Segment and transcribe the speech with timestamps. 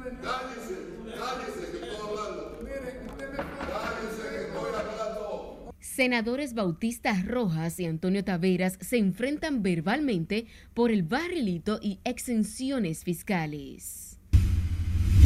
[0.00, 0.76] Cállese,
[1.14, 2.58] cállese que estoy hablando.
[2.58, 2.92] Cállese
[4.30, 5.74] que estoy hablando.
[5.78, 14.10] Senadores Bautista Rojas y Antonio Taveras se enfrentan verbalmente por el barrilito y exenciones fiscales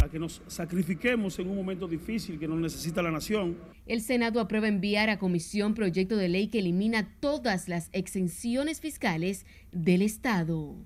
[0.05, 3.57] a que nos sacrifiquemos en un momento difícil que nos necesita la nación.
[3.87, 9.47] El Senado aprueba enviar a comisión proyecto de ley que elimina todas las exenciones fiscales
[9.73, 10.77] del Estado.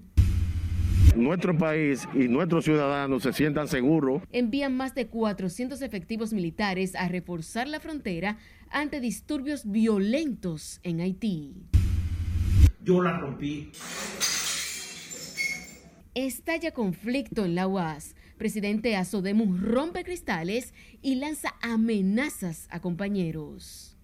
[1.16, 4.22] Nuestro país y nuestros ciudadanos se sientan seguros.
[4.32, 8.38] Envían más de 400 efectivos militares a reforzar la frontera
[8.70, 11.54] ante disturbios violentos en Haití.
[12.84, 13.70] Yo la rompí.
[16.14, 20.72] Estalla conflicto en la UAS presidente Azodemus rompe cristales
[21.02, 23.96] y lanza amenazas a compañeros.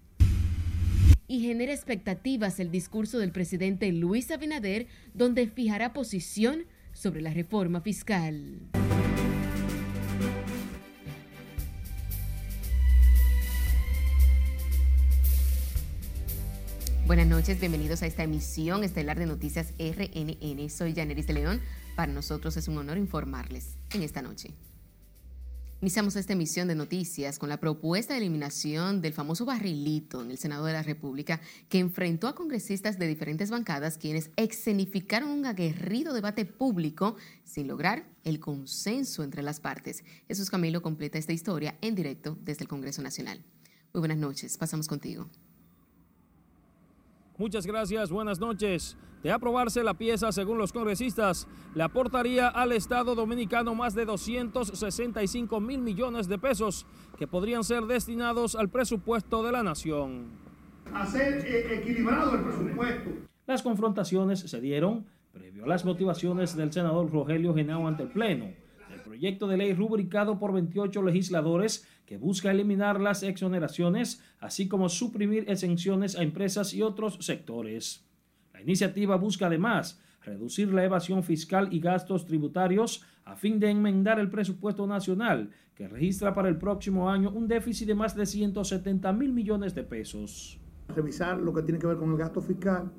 [1.27, 7.81] Y genera expectativas el discurso del presidente Luis Abinader, donde fijará posición sobre la reforma
[7.81, 8.61] fiscal.
[17.05, 20.69] Buenas noches, bienvenidos a esta emisión estelar de Noticias RNN.
[20.69, 21.61] Soy Janeris de León.
[21.95, 24.55] Para nosotros es un honor informarles en esta noche.
[25.85, 30.39] Iniciamos esta emisión de noticias con la propuesta de eliminación del famoso barrilito en el
[30.39, 36.15] Senado de la República que enfrentó a congresistas de diferentes bancadas quienes escenificaron un aguerrido
[36.15, 40.03] debate público sin lograr el consenso entre las partes.
[40.27, 43.43] Jesús Camilo completa esta historia en directo desde el Congreso Nacional.
[43.93, 45.29] Muy buenas noches, pasamos contigo.
[47.37, 48.97] Muchas gracias, buenas noches.
[49.21, 55.59] De aprobarse la pieza, según los congresistas, le aportaría al Estado dominicano más de 265
[55.59, 56.85] mil millones de pesos
[57.17, 60.29] que podrían ser destinados al presupuesto de la nación.
[60.93, 63.09] Hacer eh, equilibrado el presupuesto.
[63.47, 68.64] Las confrontaciones se dieron previo a las motivaciones del senador Rogelio Genao ante el Pleno
[69.15, 75.49] proyecto de ley rubricado por 28 legisladores que busca eliminar las exoneraciones, así como suprimir
[75.49, 78.05] exenciones a empresas y otros sectores.
[78.53, 84.19] La iniciativa busca además reducir la evasión fiscal y gastos tributarios a fin de enmendar
[84.19, 89.13] el presupuesto nacional, que registra para el próximo año un déficit de más de 170
[89.13, 90.59] mil millones de pesos.
[90.93, 92.91] Revisar lo que tiene que ver con el gasto fiscal.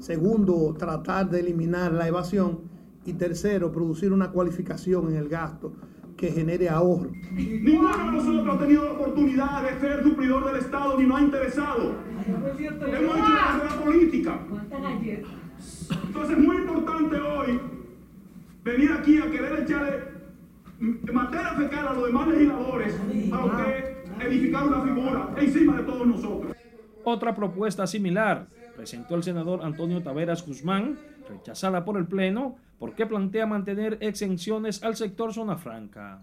[0.00, 5.72] Segundo, tratar de eliminar la evasión y tercero, producir una cualificación en el gasto
[6.16, 7.10] que genere ahorro.
[7.32, 11.22] Ninguno de nosotros ha tenido la oportunidad de ser suplidor del Estado ni no ha
[11.22, 11.94] interesado.
[12.26, 14.40] Hemos hecho la política.
[16.06, 17.60] Entonces es muy importante hoy
[18.64, 20.12] venir aquí a querer echarle
[21.12, 22.94] materia fecal a los demás legisladores
[23.30, 26.56] para usted edificar una figura encima de todos nosotros.
[27.04, 28.46] Otra propuesta similar
[28.76, 30.98] presentó el senador Antonio Taveras Guzmán,
[31.28, 36.20] rechazada por el Pleno, porque plantea mantener exenciones al sector zona franca.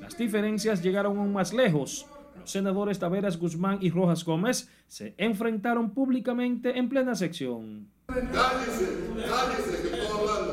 [0.00, 2.06] Las diferencias llegaron aún más lejos.
[2.38, 7.86] Los senadores Taveras Guzmán y Rojas Gómez se enfrentaron públicamente en plena sección.
[8.06, 8.96] Cállese,
[9.28, 10.49] cállese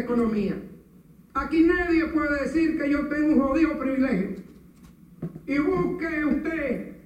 [0.00, 0.56] economía.
[1.34, 4.36] Aquí nadie puede decir que yo tengo un jodido privilegio.
[5.46, 6.96] Y busque usted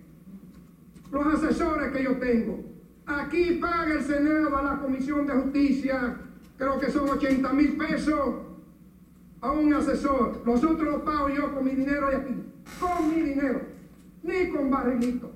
[1.11, 2.65] los asesores que yo tengo.
[3.07, 6.17] Aquí paga el Senado a la Comisión de Justicia,
[6.57, 8.37] creo que son 80 mil pesos
[9.41, 10.43] a un asesor.
[10.45, 12.35] Los otros los pago yo con mi dinero de aquí.
[12.81, 13.61] Con mi dinero.
[14.23, 15.33] Ni con barrilito.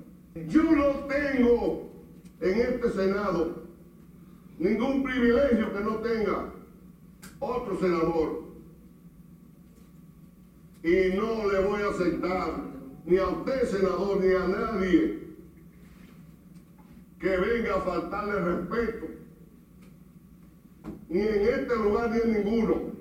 [0.47, 1.91] Yo no tengo
[2.41, 3.63] en este Senado
[4.57, 6.53] ningún privilegio que no tenga
[7.39, 8.49] otro senador.
[10.83, 12.53] Y no le voy a aceptar
[13.05, 15.19] ni a usted, senador, ni a nadie
[17.19, 19.07] que venga a faltarle respeto.
[21.09, 22.99] Ni en este lugar ni en ninguno.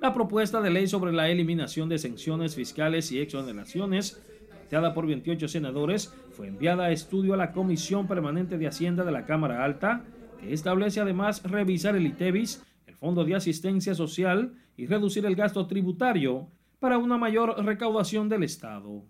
[0.00, 5.46] La propuesta de ley sobre la eliminación de exenciones fiscales y exoneraciones, planteada por 28
[5.46, 10.04] senadores, fue enviada a estudio a la Comisión Permanente de Hacienda de la Cámara Alta,
[10.40, 12.69] que establece además revisar el ITEVIS, el
[13.00, 16.48] Fondo de Asistencia Social y reducir el gasto tributario
[16.78, 19.02] para una mayor recaudación del Estado.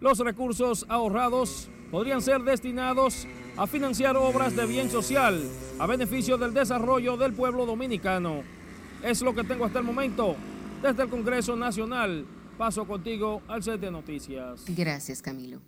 [0.00, 5.42] Los recursos ahorrados podrían ser destinados a financiar obras de bien social
[5.78, 8.42] a beneficio del desarrollo del pueblo dominicano.
[9.02, 10.36] Es lo que tengo hasta el momento.
[10.80, 12.24] Desde el Congreso Nacional,
[12.56, 14.64] paso contigo al set de noticias.
[14.68, 15.60] Gracias, Camilo.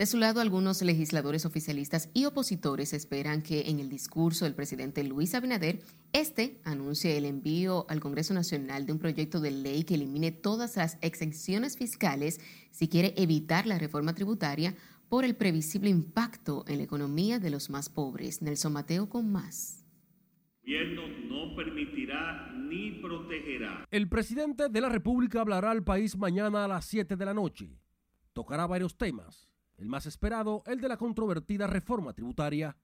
[0.00, 5.04] De su lado, algunos legisladores oficialistas y opositores esperan que en el discurso del presidente
[5.04, 5.82] Luis Abinader,
[6.14, 10.78] este anuncie el envío al Congreso Nacional de un proyecto de ley que elimine todas
[10.78, 14.74] las exenciones fiscales si quiere evitar la reforma tributaria
[15.10, 18.40] por el previsible impacto en la economía de los más pobres.
[18.40, 19.84] Nelson Mateo con más.
[20.62, 23.86] El gobierno no permitirá ni protegerá.
[23.90, 27.76] El presidente de la República hablará al país mañana a las 7 de la noche.
[28.32, 29.49] Tocará varios temas
[29.80, 32.76] el más esperado, el de la controvertida reforma tributaria.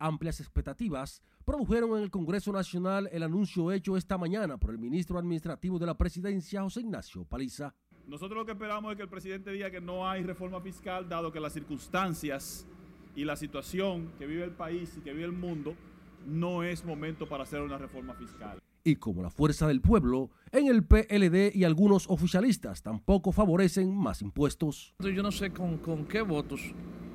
[0.00, 5.18] Amplias expectativas produjeron en el Congreso Nacional el anuncio hecho esta mañana por el ministro
[5.18, 7.74] administrativo de la presidencia, José Ignacio Paliza.
[8.06, 11.32] Nosotros lo que esperamos es que el presidente diga que no hay reforma fiscal, dado
[11.32, 12.66] que las circunstancias
[13.14, 15.74] y la situación que vive el país y que vive el mundo
[16.26, 20.66] no es momento para hacer una reforma fiscal y como la fuerza del pueblo, en
[20.66, 24.94] el PLD y algunos oficialistas tampoco favorecen más impuestos.
[25.00, 26.60] Yo no sé con, con qué votos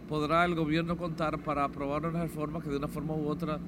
[0.07, 3.59] podrá el gobierno contar para aprobar una reforma que de una forma u otra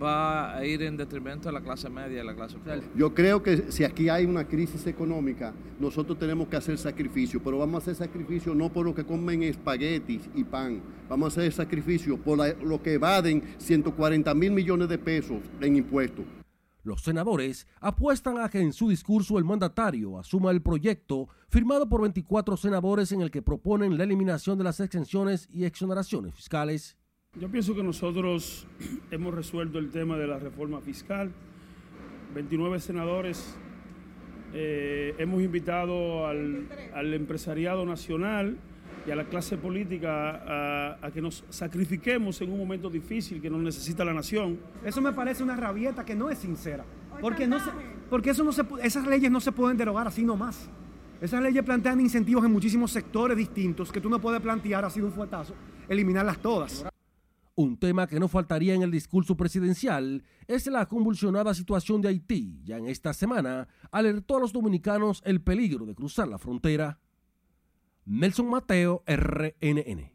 [0.00, 2.82] va a ir en detrimento de la clase media y la clase pobre.
[2.94, 7.58] Yo creo que si aquí hay una crisis económica, nosotros tenemos que hacer sacrificio, pero
[7.58, 11.52] vamos a hacer sacrificio no por lo que comen espaguetis y pan, vamos a hacer
[11.52, 16.24] sacrificio por lo que evaden 140 mil millones de pesos en impuestos.
[16.82, 22.02] Los senadores apuestan a que en su discurso el mandatario asuma el proyecto firmado por
[22.02, 26.96] 24 senadores en el que proponen la eliminación de las exenciones y exoneraciones fiscales.
[27.38, 28.66] Yo pienso que nosotros
[29.10, 31.32] hemos resuelto el tema de la reforma fiscal.
[32.34, 33.56] 29 senadores
[34.54, 38.58] eh, hemos invitado al, al empresariado nacional
[39.08, 43.62] y a la clase política a, que nos sacrifiquemos en un momento difícil que nos
[43.62, 44.60] necesita la nación.
[44.84, 46.84] Eso me parece una rabieta que no es sincera,
[47.18, 47.56] porque, no
[48.10, 50.68] porque eso no se, esas leyes no se pueden derogar así nomás.
[51.22, 55.06] Esas leyes plantean incentivos en muchísimos sectores distintos que tú no puedes plantear así de
[55.06, 55.54] un fuetazo,
[55.88, 56.84] eliminarlas todas.
[57.54, 62.60] Un tema que no faltaría en el discurso presidencial es la convulsionada situación de Haití.
[62.62, 67.00] Ya en esta semana alertó a los dominicanos el peligro de cruzar la frontera.
[68.10, 70.10] Nelson Mateo, RNN.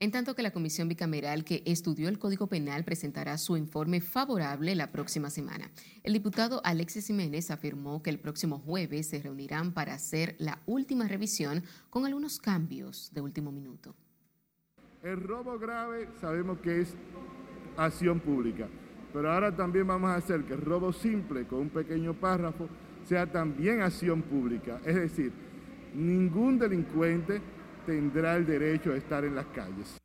[0.00, 4.74] En tanto que la comisión bicameral que estudió el Código Penal presentará su informe favorable
[4.74, 5.70] la próxima semana.
[6.02, 11.06] El diputado Alexis Jiménez afirmó que el próximo jueves se reunirán para hacer la última
[11.06, 13.94] revisión con algunos cambios de último minuto.
[15.02, 16.94] El robo grave sabemos que es
[17.76, 18.66] acción pública,
[19.12, 22.66] pero ahora también vamos a hacer que el robo simple con un pequeño párrafo
[23.04, 25.47] sea también acción pública, es decir,
[25.94, 27.40] ningún delincuente
[27.86, 29.98] tendrá el derecho a estar en las calles.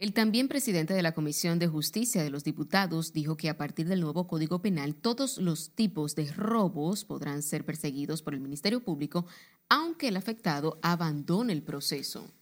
[0.00, 3.86] El también presidente de la Comisión de Justicia de los Diputados dijo que a partir
[3.86, 8.82] del nuevo Código Penal todos los tipos de robos podrán ser perseguidos por el Ministerio
[8.82, 9.26] Público,
[9.68, 12.32] aunque el afectado abandone el proceso.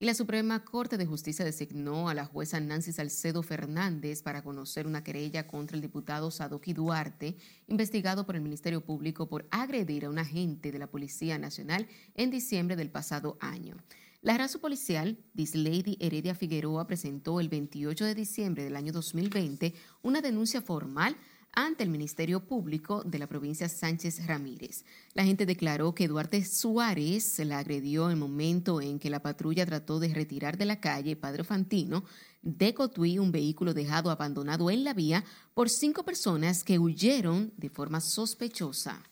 [0.00, 4.88] Y la Suprema Corte de Justicia designó a la jueza Nancy Salcedo Fernández para conocer
[4.88, 7.36] una querella contra el diputado Sadoki Duarte,
[7.68, 11.86] investigado por el Ministerio Público por agredir a un agente de la Policía Nacional
[12.16, 13.76] en diciembre del pasado año.
[14.20, 20.22] La raza policial, Lady Heredia Figueroa, presentó el 28 de diciembre del año 2020 una
[20.22, 21.14] denuncia formal
[21.54, 24.84] ante el Ministerio Público de la provincia Sánchez Ramírez.
[25.14, 29.66] La gente declaró que Duarte Suárez la agredió en el momento en que la patrulla
[29.66, 32.04] trató de retirar de la calle Padre Fantino
[32.42, 35.24] de Cotuí un vehículo dejado abandonado en la vía
[35.54, 39.02] por cinco personas que huyeron de forma sospechosa.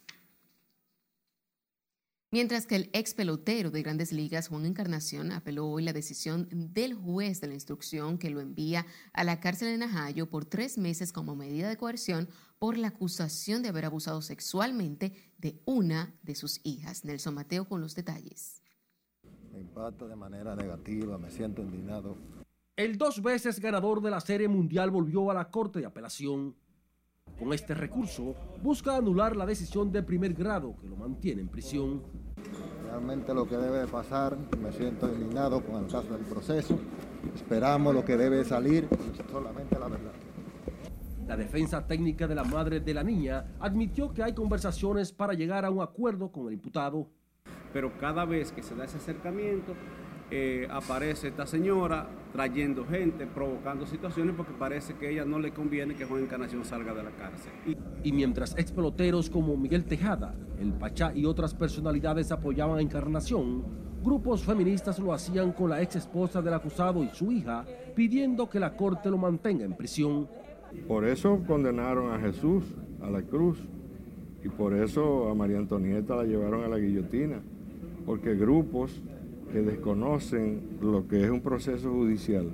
[2.34, 6.94] Mientras que el ex pelotero de grandes ligas, Juan Encarnación, apeló hoy la decisión del
[6.94, 11.12] juez de la instrucción que lo envía a la cárcel de Najayo por tres meses
[11.12, 16.62] como medida de coerción por la acusación de haber abusado sexualmente de una de sus
[16.64, 17.04] hijas.
[17.04, 18.62] Nelson Mateo con los detalles.
[19.52, 22.16] Me impacta de manera negativa, me siento indignado.
[22.76, 26.56] El dos veces ganador de la Serie Mundial volvió a la Corte de Apelación.
[27.42, 32.00] Con este recurso busca anular la decisión de primer grado que lo mantiene en prisión.
[32.84, 36.78] Realmente lo que debe pasar, me siento indignado con el caso del proceso.
[37.34, 38.88] Esperamos lo que debe salir,
[39.28, 40.12] solamente la verdad.
[41.26, 45.64] La defensa técnica de la madre de la niña admitió que hay conversaciones para llegar
[45.64, 47.08] a un acuerdo con el imputado.
[47.72, 49.74] Pero cada vez que se da ese acercamiento,
[50.34, 55.52] eh, aparece esta señora trayendo gente, provocando situaciones porque parece que a ella no le
[55.52, 57.52] conviene que Juan Encarnación salga de la cárcel.
[58.02, 63.62] Y, mientras ex peloteros como Miguel Tejada, El Pachá y otras personalidades apoyaban a Encarnación,
[64.02, 68.58] grupos feministas lo hacían con la ex esposa del acusado y su hija, pidiendo que
[68.58, 70.26] la corte lo mantenga en prisión.
[70.88, 72.64] Por eso condenaron a Jesús
[73.02, 73.58] a la cruz
[74.42, 77.42] y por eso a María Antonieta la llevaron a la guillotina
[78.06, 79.02] porque grupos
[79.52, 82.50] que desconocen lo que es un proceso judicial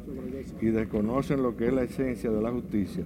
[0.61, 3.05] y desconocen lo que es la esencia de la justicia,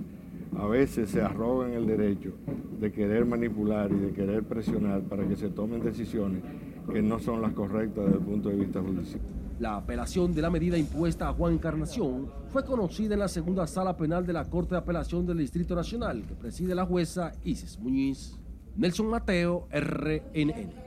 [0.58, 2.32] a veces se arrogan el derecho
[2.80, 6.42] de querer manipular y de querer presionar para que se tomen decisiones
[6.90, 9.20] que no son las correctas desde el punto de vista judicial.
[9.60, 13.96] La apelación de la medida impuesta a Juan Encarnación fue conocida en la segunda sala
[13.96, 18.38] penal de la Corte de Apelación del Distrito Nacional, que preside la jueza Isis Muñiz.
[18.74, 20.81] Nelson Mateo, RNN.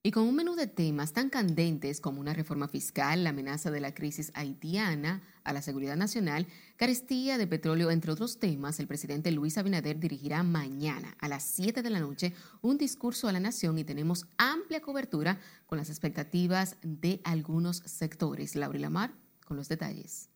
[0.00, 3.80] Y con un menú de temas tan candentes como una reforma fiscal, la amenaza de
[3.80, 9.32] la crisis haitiana a la seguridad nacional, carestía de petróleo, entre otros temas, el presidente
[9.32, 13.76] Luis Abinader dirigirá mañana a las 7 de la noche un discurso a la nación
[13.76, 18.54] y tenemos amplia cobertura con las expectativas de algunos sectores.
[18.54, 19.12] Laura Lamar
[19.44, 20.30] con los detalles.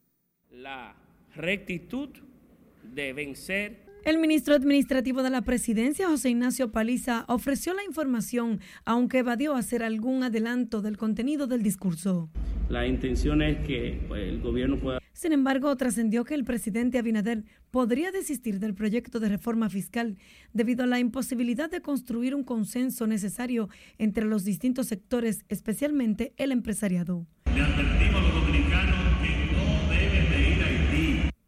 [0.51, 0.97] La
[1.37, 2.11] rectitud
[2.83, 9.19] de vencer el ministro administrativo de la presidencia, José Ignacio Paliza, ofreció la información, aunque
[9.19, 12.31] evadió hacer algún adelanto del contenido del discurso.
[12.69, 14.99] La intención es que pues, el gobierno pueda...
[15.13, 20.17] Sin embargo, trascendió que el presidente Abinader podría desistir del proyecto de reforma fiscal
[20.53, 23.69] debido a la imposibilidad de construir un consenso necesario
[23.99, 27.27] entre los distintos sectores, especialmente el empresariado.
[27.55, 27.63] Le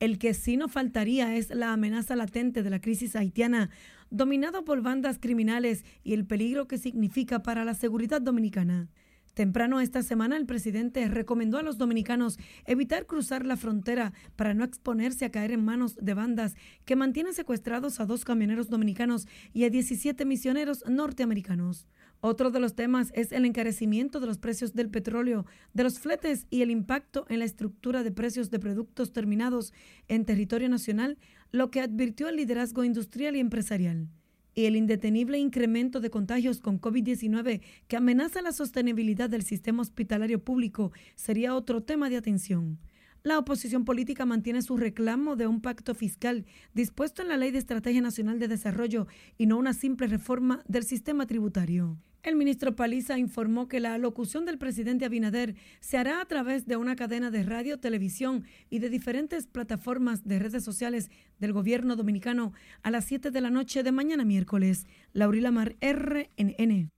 [0.00, 3.70] el que sí no faltaría es la amenaza latente de la crisis haitiana,
[4.10, 8.88] dominada por bandas criminales y el peligro que significa para la seguridad dominicana.
[9.34, 14.62] Temprano esta semana el presidente recomendó a los dominicanos evitar cruzar la frontera para no
[14.62, 19.64] exponerse a caer en manos de bandas que mantienen secuestrados a dos camioneros dominicanos y
[19.64, 21.88] a 17 misioneros norteamericanos.
[22.26, 26.46] Otro de los temas es el encarecimiento de los precios del petróleo, de los fletes
[26.48, 29.74] y el impacto en la estructura de precios de productos terminados
[30.08, 31.18] en territorio nacional,
[31.52, 34.08] lo que advirtió el liderazgo industrial y empresarial.
[34.54, 40.42] Y el indetenible incremento de contagios con COVID-19 que amenaza la sostenibilidad del sistema hospitalario
[40.42, 42.78] público sería otro tema de atención.
[43.26, 47.58] La oposición política mantiene su reclamo de un pacto fiscal dispuesto en la Ley de
[47.58, 49.06] Estrategia Nacional de Desarrollo
[49.38, 51.96] y no una simple reforma del sistema tributario.
[52.22, 56.76] El ministro Paliza informó que la alocución del presidente Abinader se hará a través de
[56.76, 62.52] una cadena de radio, televisión y de diferentes plataformas de redes sociales del gobierno dominicano
[62.82, 64.86] a las 7 de la noche de mañana miércoles.
[65.14, 66.90] Laurila Mar, RNN.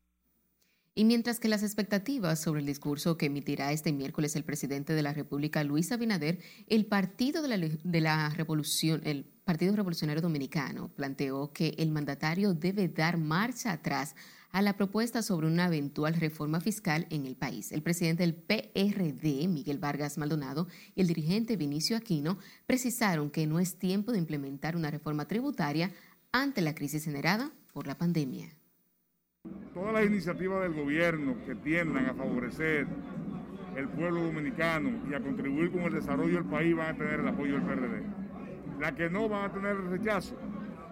[0.98, 5.02] Y mientras que las expectativas sobre el discurso que emitirá este miércoles el presidente de
[5.02, 6.38] la República, Luis Abinader,
[6.68, 13.18] el Partido de la, Revolución, el Partido Revolucionario Dominicano, planteó que el mandatario debe dar
[13.18, 14.16] marcha atrás
[14.52, 17.72] a la propuesta sobre una eventual reforma fiscal en el país.
[17.72, 23.60] El presidente del PRD, Miguel Vargas Maldonado, y el dirigente Vinicio Aquino precisaron que no
[23.60, 25.92] es tiempo de implementar una reforma tributaria
[26.32, 28.56] ante la crisis generada por la pandemia.
[29.74, 32.86] Todas las iniciativas del gobierno que tiendan a favorecer
[33.76, 37.28] el pueblo dominicano y a contribuir con el desarrollo del país van a tener el
[37.28, 38.02] apoyo del PRD.
[38.80, 40.34] Las que no van a tener el rechazo.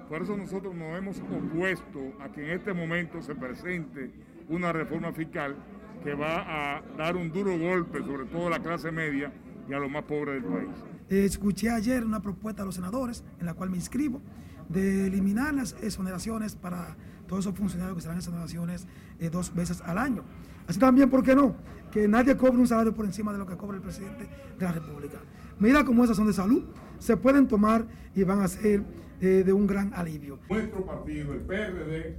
[0.09, 4.11] Por eso nosotros nos hemos opuesto a que en este momento se presente
[4.49, 5.57] una reforma fiscal
[6.03, 9.33] que va a dar un duro golpe sobre todo a la clase media
[9.67, 10.69] y a los más pobres del país.
[11.09, 14.21] Escuché ayer una propuesta de los senadores, en la cual me inscribo,
[14.69, 18.87] de eliminar las exoneraciones para todos esos funcionarios que serán exoneraciones
[19.19, 20.25] eh, dos veces al año.
[20.67, 21.57] Así también, ¿por qué no?
[21.91, 24.29] Que nadie cobre un salario por encima de lo que cobra el presidente
[24.59, 25.19] de la República.
[25.59, 26.65] Medidas como esas son de salud,
[26.99, 28.83] se pueden tomar y van a ser
[29.21, 30.39] de un gran alivio.
[30.51, 32.19] Nuestro partido, el PRD,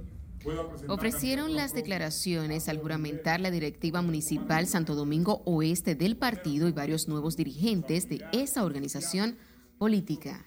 [0.88, 7.08] Ofrecieron las declaraciones al juramentar la directiva municipal Santo Domingo Oeste del partido y varios
[7.08, 9.36] nuevos dirigentes de esa organización
[9.78, 10.44] política.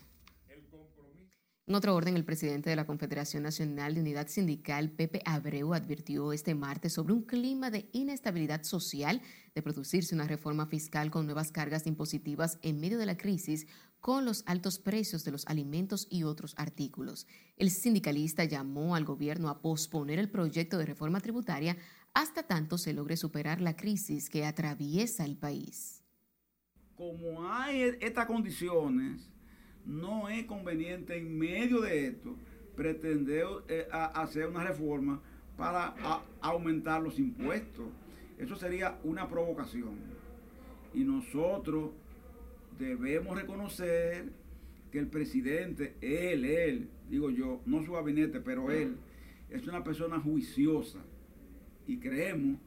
[1.70, 6.34] En otro orden, el presidente de la Confederación Nacional de Unidad Sindical, Pepe Abreu, advirtió
[6.34, 9.22] este martes sobre un clima de inestabilidad social
[9.54, 13.68] de producirse una reforma fiscal con nuevas cargas impositivas en medio de la crisis
[14.00, 17.28] con los altos precios de los alimentos y otros artículos.
[17.56, 21.78] El sindicalista llamó al gobierno a posponer el proyecto de reforma tributaria
[22.16, 26.04] hasta tanto se logre superar la crisis que atraviesa el país.
[26.96, 29.30] Como hay estas condiciones,
[29.90, 32.36] no es conveniente en medio de esto
[32.76, 35.20] pretender eh, hacer una reforma
[35.58, 35.96] para
[36.40, 37.88] aumentar los impuestos.
[38.38, 39.98] Eso sería una provocación.
[40.94, 41.92] Y nosotros
[42.78, 44.32] debemos reconocer
[44.92, 48.96] que el presidente, él, él, digo yo, no su gabinete, pero él,
[49.50, 51.00] es una persona juiciosa.
[51.88, 52.60] Y creemos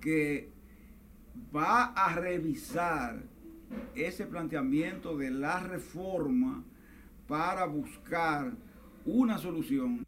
[0.00, 0.48] que
[1.54, 3.33] va a revisar
[3.94, 6.64] ese planteamiento de la reforma
[7.26, 8.52] para buscar
[9.04, 10.04] una solución.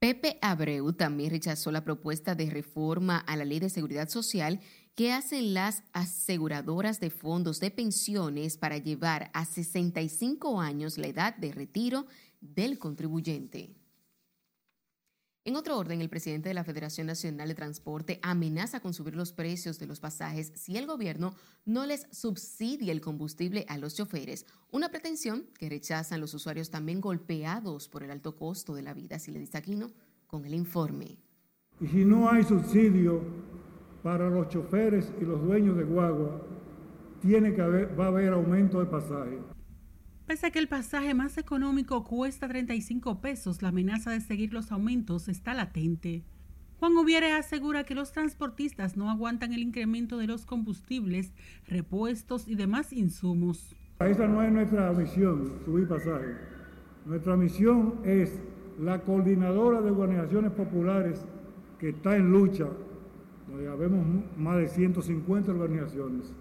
[0.00, 4.60] Pepe Abreu también rechazó la propuesta de reforma a la Ley de Seguridad Social
[4.94, 11.36] que hacen las aseguradoras de fondos de pensiones para llevar a 65 años la edad
[11.36, 12.06] de retiro
[12.40, 13.79] del contribuyente.
[15.50, 19.32] En otro orden, el presidente de la Federación Nacional de Transporte amenaza con subir los
[19.32, 24.46] precios de los pasajes si el gobierno no les subsidia el combustible a los choferes,
[24.70, 29.18] una pretensión que rechazan los usuarios también golpeados por el alto costo de la vida.
[29.18, 29.90] Si le Aquino
[30.28, 31.18] con el informe.
[31.80, 33.20] Y si no hay subsidio
[34.04, 36.46] para los choferes y los dueños de guagua,
[37.20, 39.40] tiene que haber, va a haber aumento de pasaje.
[40.30, 44.70] Pese a que el pasaje más económico cuesta 35 pesos, la amenaza de seguir los
[44.70, 46.22] aumentos está latente.
[46.78, 51.32] Juan Ubiere asegura que los transportistas no aguantan el incremento de los combustibles,
[51.66, 53.74] repuestos y demás insumos.
[53.98, 56.36] Esa no es nuestra misión, subir pasaje.
[57.06, 58.40] Nuestra misión es
[58.78, 61.26] la coordinadora de organizaciones populares
[61.80, 62.68] que está en lucha,
[63.48, 64.06] donde vemos
[64.36, 66.32] más de 150 organizaciones,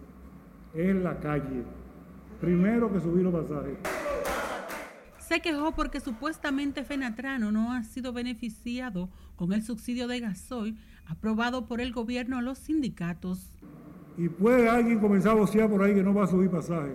[0.76, 1.64] es la calle
[2.40, 3.78] primero que subir los pasajes.
[5.20, 11.68] Se quejó porque supuestamente Fenatrano no ha sido beneficiado con el subsidio de gasoil aprobado
[11.68, 13.52] por el gobierno a los sindicatos.
[14.18, 16.94] Y puede alguien comenzar a vocear por ahí que no va a subir pasaje.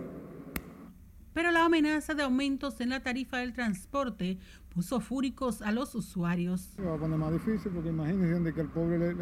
[1.32, 4.38] Pero la amenaza de aumentos en la tarifa del transporte
[4.74, 6.72] puso fúricos a los usuarios.
[6.76, 9.16] Se va a poner más difícil porque imagínense que el pobre,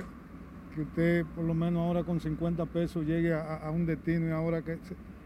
[0.75, 4.31] que usted por lo menos ahora con 50 pesos llegue a, a un destino y
[4.31, 4.79] ahora que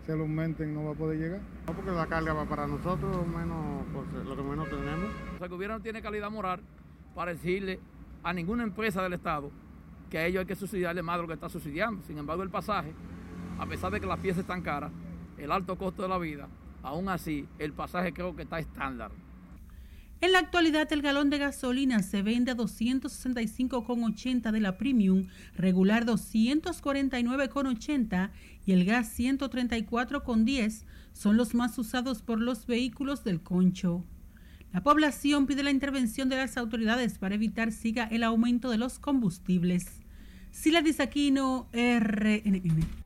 [0.06, 1.40] se lo aumenten no va a poder llegar.
[1.66, 5.10] No, porque la carga va para nosotros, menos pues, lo que menos tenemos.
[5.34, 6.60] O sea, el gobierno no tiene calidad moral
[7.14, 7.80] para decirle
[8.22, 9.50] a ninguna empresa del Estado
[10.08, 12.02] que a ellos hay que subsidiarle más de lo que está subsidiando.
[12.04, 12.92] Sin embargo, el pasaje,
[13.58, 14.92] a pesar de que las piezas están caras,
[15.38, 16.48] el alto costo de la vida,
[16.82, 19.10] aún así, el pasaje creo que está estándar.
[20.22, 26.06] En la actualidad, el galón de gasolina se vende a 265,80 de la Premium, regular
[26.06, 28.30] 249,80
[28.64, 34.04] y el gas 134,10 son los más usados por los vehículos del concho.
[34.72, 38.98] La población pide la intervención de las autoridades para evitar siga el aumento de los
[38.98, 40.00] combustibles.
[40.50, 43.05] Sila Disaquino, RNN.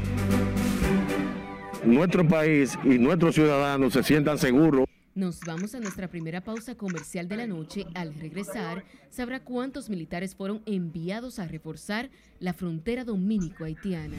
[1.83, 4.87] nuestro país y nuestros ciudadanos se sientan seguros.
[5.13, 7.85] Nos vamos a nuestra primera pausa comercial de la noche.
[7.95, 14.15] Al regresar, sabrá cuántos militares fueron enviados a reforzar la frontera dominico-haitiana.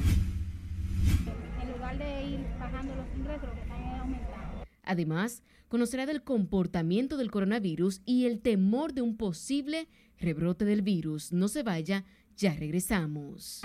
[1.62, 4.64] En lugar de ir bajando los ingresos, lo que están aumentando.
[4.84, 9.88] Además, conocerá del comportamiento del coronavirus y el temor de un posible
[10.20, 11.32] rebrote del virus.
[11.32, 12.04] No se vaya,
[12.36, 13.62] ya regresamos.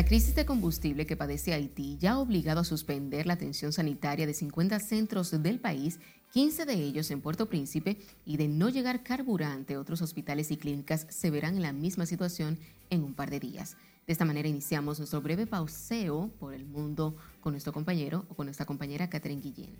[0.00, 4.26] La crisis de combustible que padece Haití ya ha obligado a suspender la atención sanitaria
[4.26, 6.00] de 50 centros del país,
[6.32, 11.06] 15 de ellos en Puerto Príncipe, y de no llegar carburante, otros hospitales y clínicas
[11.10, 12.58] se verán en la misma situación
[12.88, 13.76] en un par de días.
[14.06, 18.46] De esta manera iniciamos nuestro breve pauseo por el mundo con nuestro compañero o con
[18.46, 19.76] nuestra compañera Catherine Guillén.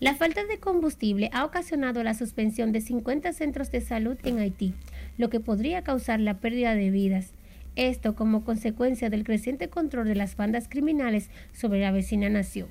[0.00, 4.74] La falta de combustible ha ocasionado la suspensión de 50 centros de salud en Haití,
[5.16, 7.32] lo que podría causar la pérdida de vidas.
[7.76, 12.68] Esto como consecuencia del creciente control de las bandas criminales sobre la vecina nación.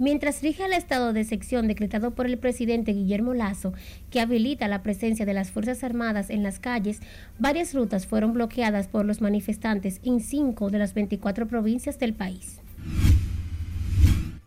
[0.00, 3.72] Mientras rige el estado de sección decretado por el presidente Guillermo Lazo,
[4.10, 7.00] que habilita la presencia de las Fuerzas Armadas en las calles,
[7.40, 12.60] varias rutas fueron bloqueadas por los manifestantes en cinco de las 24 provincias del país.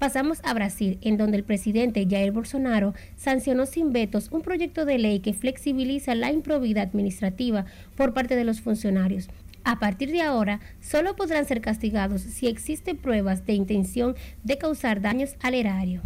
[0.01, 4.97] Pasamos a Brasil, en donde el presidente Jair Bolsonaro sancionó sin vetos un proyecto de
[4.97, 9.29] ley que flexibiliza la improbidad administrativa por parte de los funcionarios.
[9.63, 15.01] A partir de ahora, solo podrán ser castigados si existen pruebas de intención de causar
[15.01, 16.01] daños al erario.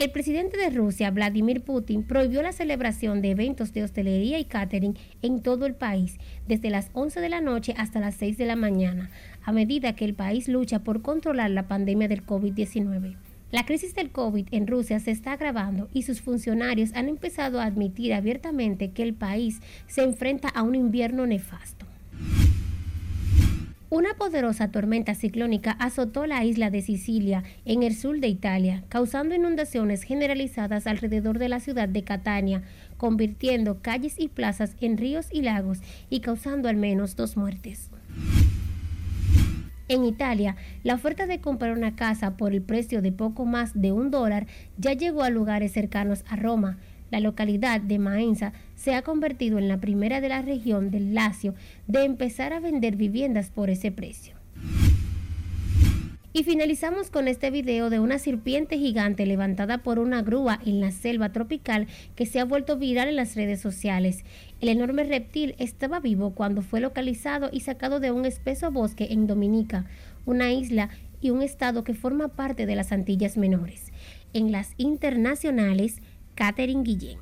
[0.00, 4.96] El presidente de Rusia, Vladimir Putin, prohibió la celebración de eventos de hostelería y catering
[5.20, 8.56] en todo el país, desde las 11 de la noche hasta las 6 de la
[8.56, 9.10] mañana,
[9.44, 13.16] a medida que el país lucha por controlar la pandemia del COVID-19.
[13.52, 17.64] La crisis del COVID en Rusia se está agravando y sus funcionarios han empezado a
[17.64, 21.86] admitir abiertamente que el país se enfrenta a un invierno nefasto.
[23.92, 29.34] Una poderosa tormenta ciclónica azotó la isla de Sicilia, en el sur de Italia, causando
[29.34, 32.62] inundaciones generalizadas alrededor de la ciudad de Catania,
[32.98, 37.89] convirtiendo calles y plazas en ríos y lagos y causando al menos dos muertes.
[39.90, 43.90] En Italia, la oferta de comprar una casa por el precio de poco más de
[43.90, 44.46] un dólar
[44.78, 46.78] ya llegó a lugares cercanos a Roma.
[47.10, 51.56] La localidad de Maenza se ha convertido en la primera de la región del Lacio
[51.88, 54.39] de empezar a vender viviendas por ese precio.
[56.32, 60.92] Y finalizamos con este video de una serpiente gigante levantada por una grúa en la
[60.92, 64.24] selva tropical que se ha vuelto viral en las redes sociales.
[64.60, 69.26] El enorme reptil estaba vivo cuando fue localizado y sacado de un espeso bosque en
[69.26, 69.86] Dominica,
[70.24, 70.90] una isla
[71.20, 73.92] y un estado que forma parte de las Antillas Menores.
[74.32, 76.00] En las internacionales,
[76.36, 77.18] Catherine Guillén.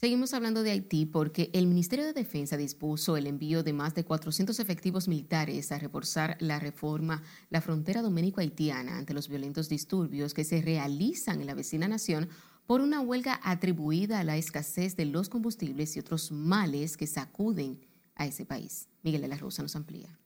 [0.00, 4.02] Seguimos hablando de Haití porque el Ministerio de Defensa dispuso el envío de más de
[4.02, 10.44] 400 efectivos militares a reforzar la reforma, la frontera dominico-haitiana ante los violentos disturbios que
[10.44, 12.30] se realizan en la vecina nación
[12.66, 17.78] por una huelga atribuida a la escasez de los combustibles y otros males que sacuden
[18.14, 18.88] a ese país.
[19.02, 20.18] Miguel de la Rosa nos amplía.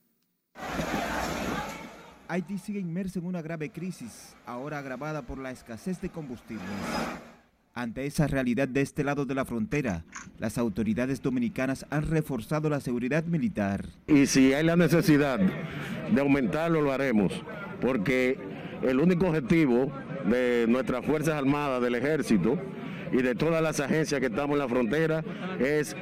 [2.29, 6.63] Haití sigue inmerso en una grave crisis, ahora agravada por la escasez de combustible.
[7.77, 10.05] Ante esa realidad de este lado de la frontera,
[10.39, 13.83] las autoridades dominicanas han reforzado la seguridad militar.
[14.07, 17.33] Y si hay la necesidad de aumentarlo, lo haremos,
[17.81, 18.39] porque
[18.81, 19.91] el único objetivo
[20.25, 22.57] de nuestras Fuerzas Armadas, del Ejército
[23.11, 25.25] y de todas las agencias que estamos en la frontera
[25.59, 25.97] es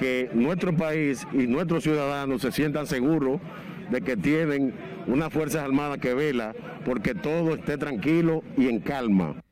[0.00, 3.38] que nuestro país y nuestros ciudadanos se sientan seguros
[3.90, 4.72] de que tienen
[5.06, 6.54] una Fuerzas Armadas que vela
[6.86, 9.42] porque todo esté tranquilo y en calma.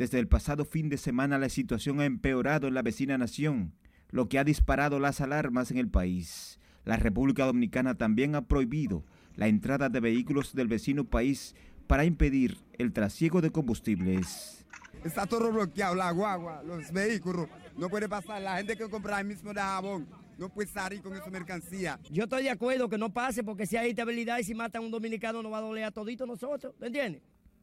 [0.00, 3.74] Desde el pasado fin de semana la situación ha empeorado en la vecina nación,
[4.08, 6.58] lo que ha disparado las alarmas en el país.
[6.86, 9.04] La República Dominicana también ha prohibido
[9.36, 11.54] la entrada de vehículos del vecino país
[11.86, 14.64] para impedir el trasiego de combustibles.
[15.04, 18.40] Está todo bloqueado, la guagua, los vehículos, no puede pasar.
[18.40, 20.08] La gente que compra el mismo de jabón
[20.38, 22.00] no puede salir con esa mercancía.
[22.10, 24.86] Yo estoy de acuerdo que no pase porque si hay estabilidad y si matan a
[24.86, 27.20] un dominicano no va a doler a todito nosotros, ¿me entiendes?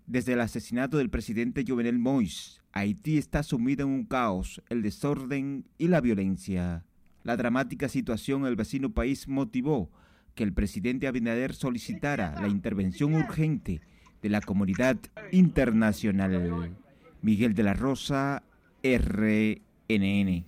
[0.08, 5.66] Desde el asesinato del presidente Jovenel Moïse, Haití está sumida en un caos, el desorden
[5.78, 6.86] y la violencia.
[7.24, 9.92] La dramática situación en el vecino país motivó
[10.34, 13.82] que el presidente Abinader solicitara la intervención urgente
[14.22, 14.98] de la comunidad
[15.34, 16.78] internacional.
[17.22, 18.44] Miguel de la Rosa,
[18.84, 20.46] RNN.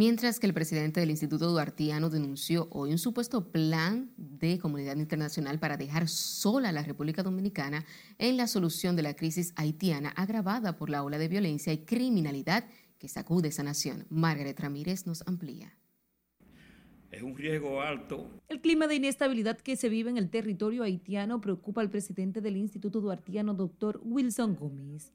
[0.00, 5.58] Mientras que el presidente del Instituto Duartiano denunció hoy un supuesto plan de comunidad internacional
[5.58, 7.84] para dejar sola a la República Dominicana
[8.16, 12.64] en la solución de la crisis haitiana agravada por la ola de violencia y criminalidad
[12.96, 14.06] que sacude esa nación.
[14.08, 15.76] Margaret Ramírez nos amplía.
[17.10, 18.30] Es un riesgo alto.
[18.48, 22.56] El clima de inestabilidad que se vive en el territorio haitiano preocupa al presidente del
[22.56, 25.12] Instituto Duartiano, doctor Wilson Gómez.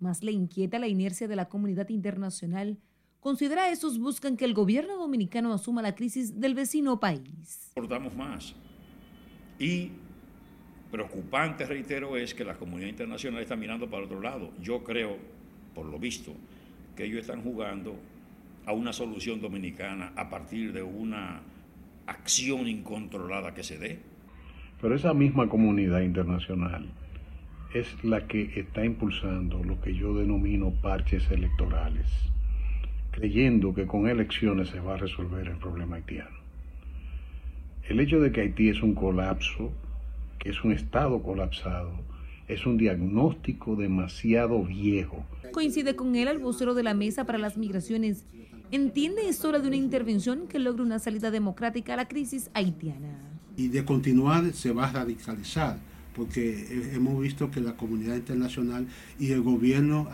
[0.00, 2.80] Más le inquieta la inercia de la comunidad internacional
[3.26, 7.72] Considera esos buscan que el gobierno dominicano asuma la crisis del vecino país.
[7.72, 8.54] Aportamos más.
[9.58, 9.90] Y
[10.92, 14.52] preocupante, reitero, es que la comunidad internacional está mirando para otro lado.
[14.62, 15.16] Yo creo,
[15.74, 16.34] por lo visto,
[16.94, 17.96] que ellos están jugando
[18.64, 21.40] a una solución dominicana a partir de una
[22.06, 23.98] acción incontrolada que se dé.
[24.80, 26.88] Pero esa misma comunidad internacional
[27.74, 32.06] es la que está impulsando lo que yo denomino parches electorales
[33.16, 36.36] creyendo que con elecciones se va a resolver el problema haitiano.
[37.88, 39.72] El hecho de que Haití es un colapso,
[40.38, 41.92] que es un estado colapsado,
[42.46, 45.24] es un diagnóstico demasiado viejo.
[45.52, 48.26] Coincide con él el vocero de la Mesa para las Migraciones.
[48.70, 53.18] Entiende es hora de una intervención que logre una salida democrática a la crisis haitiana.
[53.56, 55.78] Y de continuar se va a radicalizar,
[56.14, 58.86] porque hemos visto que la comunidad internacional
[59.18, 60.08] y el gobierno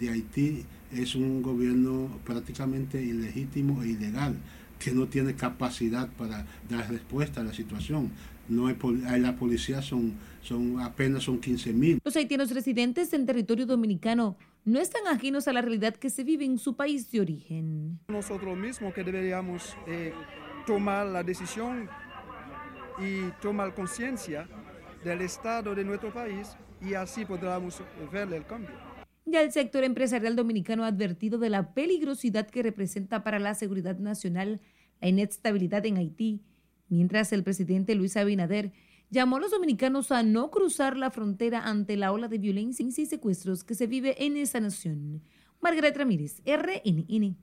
[0.00, 4.36] de Haití es un gobierno prácticamente ilegítimo e ilegal,
[4.78, 8.10] que no tiene capacidad para dar respuesta a la situación.
[8.48, 8.76] No hay,
[9.20, 11.98] la policía son, son apenas son 15 mil.
[12.02, 16.44] Los haitianos residentes en territorio dominicano no están ajenos a la realidad que se vive
[16.44, 17.98] en su país de origen.
[18.08, 20.12] Nosotros mismos que deberíamos eh,
[20.66, 21.88] tomar la decisión
[22.98, 24.48] y tomar conciencia
[25.04, 28.87] del estado de nuestro país y así podremos ver el cambio.
[29.30, 33.98] Ya el sector empresarial dominicano ha advertido de la peligrosidad que representa para la seguridad
[33.98, 34.62] nacional
[35.02, 36.40] la inestabilidad en Haití,
[36.88, 38.72] mientras el presidente Luis Abinader
[39.10, 43.04] llamó a los dominicanos a no cruzar la frontera ante la ola de violencia y
[43.04, 45.22] secuestros que se vive en esa nación.
[45.60, 47.36] Margaret Ramírez, RNN.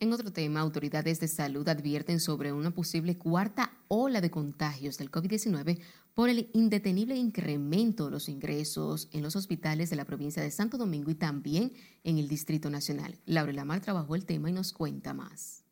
[0.00, 5.10] En otro tema, autoridades de salud advierten sobre una posible cuarta ola de contagios del
[5.10, 5.80] COVID-19
[6.14, 10.78] por el indetenible incremento de los ingresos en los hospitales de la provincia de Santo
[10.78, 11.72] Domingo y también
[12.04, 13.18] en el Distrito Nacional.
[13.26, 15.64] Laura Lamar trabajó el tema y nos cuenta más.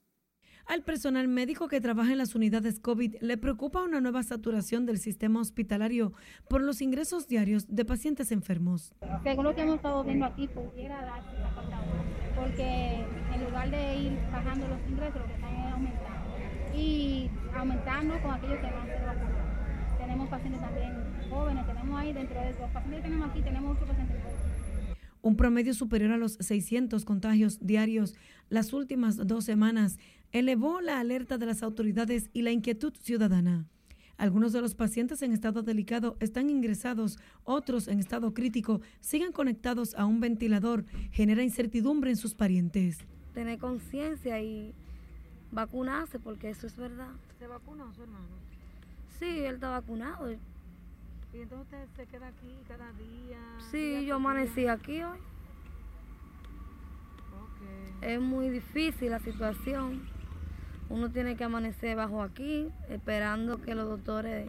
[0.67, 4.99] Al personal médico que trabaja en las unidades COVID le preocupa una nueva saturación del
[4.99, 6.13] sistema hospitalario
[6.49, 8.93] por los ingresos diarios de pacientes enfermos.
[9.23, 11.57] Según lo que hemos estado viendo aquí, pudiera darse esa
[12.35, 16.37] porque en lugar de ir bajando los ingresos, lo que están es aumentando.
[16.75, 19.99] Y aumentando con aquellos que van a ser vacunados.
[19.99, 20.93] Tenemos pacientes también
[21.31, 24.26] jóvenes, tenemos ahí dentro de los pacientes que tenemos aquí, tenemos 8 pacientes.
[25.27, 28.15] Un promedio superior a los 600 contagios diarios
[28.49, 29.99] las últimas dos semanas
[30.31, 33.67] elevó la alerta de las autoridades y la inquietud ciudadana.
[34.19, 39.97] Algunos de los pacientes en estado delicado están ingresados, otros en estado crítico siguen conectados
[39.97, 42.99] a un ventilador, genera incertidumbre en sus parientes.
[43.35, 44.77] Tener conciencia y
[45.51, 47.11] vacunarse, porque eso es verdad.
[47.41, 48.29] ¿Se vacunó su hermano?
[49.19, 50.29] Sí, él está vacunado.
[51.37, 53.39] ¿Y entonces usted se queda aquí cada día?
[53.71, 55.19] Sí, yo amanecí aquí hoy.
[58.01, 58.15] Okay.
[58.15, 60.09] Es muy difícil la situación
[60.89, 64.49] uno tiene que amanecer bajo aquí, esperando que los doctores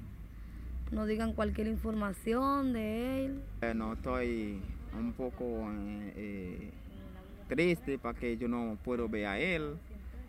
[0.91, 3.43] nos digan cualquier información de él.
[3.75, 4.61] No estoy
[4.97, 6.71] un poco eh, eh,
[7.49, 9.75] triste para que yo no puedo ver a él.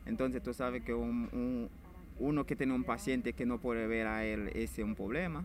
[0.06, 4.48] Entonces tú sabes que uno que tiene un paciente que no puede ver a él,
[4.48, 5.44] ese es un problema.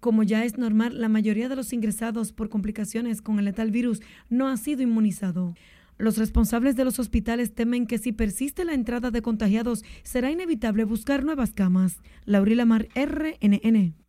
[0.00, 4.00] Como ya es normal, la mayoría de los ingresados por complicaciones con el letal virus
[4.28, 5.54] no ha sido inmunizado.
[5.96, 10.84] Los responsables de los hospitales temen que si persiste la entrada de contagiados, será inevitable
[10.84, 12.00] buscar nuevas camas.
[12.24, 14.01] Laurila Mar, RNN.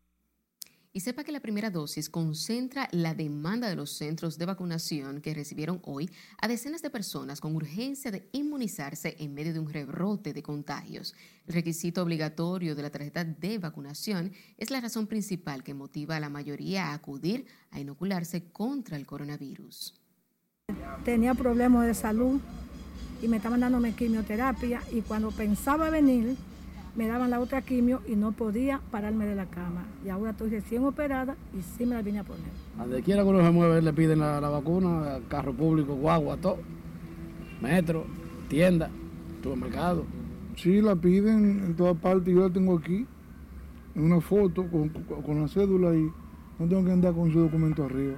[0.96, 5.34] Y sepa que la primera dosis concentra la demanda de los centros de vacunación que
[5.34, 6.08] recibieron hoy
[6.40, 11.16] a decenas de personas con urgencia de inmunizarse en medio de un rebrote de contagios.
[11.48, 16.20] El requisito obligatorio de la tarjeta de vacunación es la razón principal que motiva a
[16.20, 19.96] la mayoría a acudir a inocularse contra el coronavirus.
[21.04, 22.40] Tenía problemas de salud
[23.20, 26.38] y me estaban dándome quimioterapia y cuando pensaba venir
[26.96, 29.86] me daban la otra quimio y no podía pararme de la cama.
[30.06, 32.52] Y ahora estoy recién operada y sí me la vine a poner.
[32.78, 36.60] Donde quiera que uno se mueve le piden la, vacuna, carro público, guagua, todo.
[37.62, 38.06] Metro,
[38.50, 38.90] tienda,
[39.42, 40.06] supermercado.
[40.56, 42.34] Sí, la piden en todas partes.
[42.34, 43.08] Yo la tengo aquí,
[43.96, 46.04] en una foto con, con la cédula y
[46.60, 48.18] no tengo que andar con su documento arriba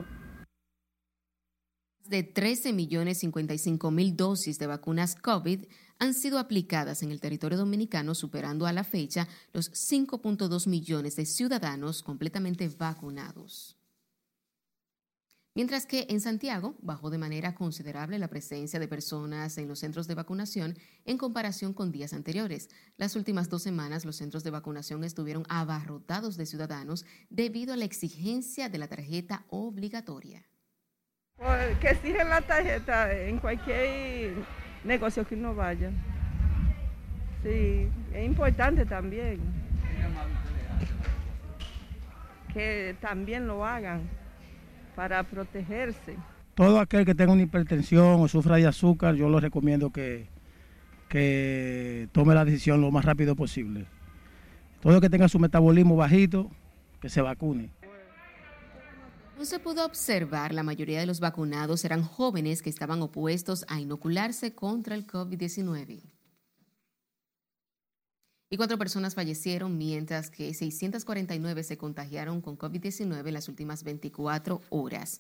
[2.08, 5.66] de 13 millones 55 mil dosis de vacunas COVID
[6.00, 11.26] han sido aplicadas en el territorio dominicano, superando a la fecha los 5.2 millones de
[11.26, 13.78] ciudadanos completamente vacunados.
[15.56, 20.06] Mientras que en Santiago bajó de manera considerable la presencia de personas en los centros
[20.06, 22.70] de vacunación en comparación con días anteriores.
[22.98, 27.86] Las últimas dos semanas los centros de vacunación estuvieron abarrotados de ciudadanos debido a la
[27.86, 30.46] exigencia de la tarjeta obligatoria.
[31.38, 34.46] Pues, que exigen la tarjeta en cualquier
[34.86, 35.92] negocio que uno vaya.
[37.44, 39.40] Sí, es importante también
[42.56, 44.04] que también lo hagan
[44.96, 46.16] para protegerse.
[46.54, 50.28] Todo aquel que tenga una hipertensión o sufra de azúcar, yo lo recomiendo que,
[51.10, 53.88] que tome la decisión lo más rápido posible.
[54.80, 56.50] Todo el que tenga su metabolismo bajito,
[57.02, 57.72] que se vacune.
[59.38, 63.82] No se pudo observar, la mayoría de los vacunados eran jóvenes que estaban opuestos a
[63.82, 66.04] inocularse contra el COVID-19.
[68.50, 74.62] Y cuatro personas fallecieron, mientras que 649 se contagiaron con COVID-19 en las últimas 24
[74.70, 75.20] horas.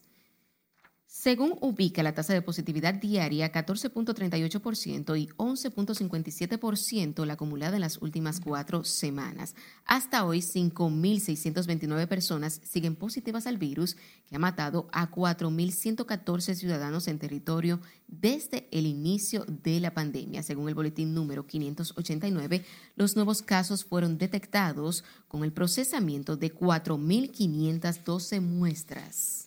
[1.07, 8.39] Según ubica la tasa de positividad diaria 14.38% y 11.57% la acumulada en las últimas
[8.39, 9.55] cuatro semanas.
[9.85, 17.19] Hasta hoy, 5.629 personas siguen positivas al virus, que ha matado a 4.114 ciudadanos en
[17.19, 20.41] territorio desde el inicio de la pandemia.
[20.41, 22.65] Según el boletín número 589,
[22.95, 29.44] los nuevos casos fueron detectados con el procesamiento de 4.512 muestras.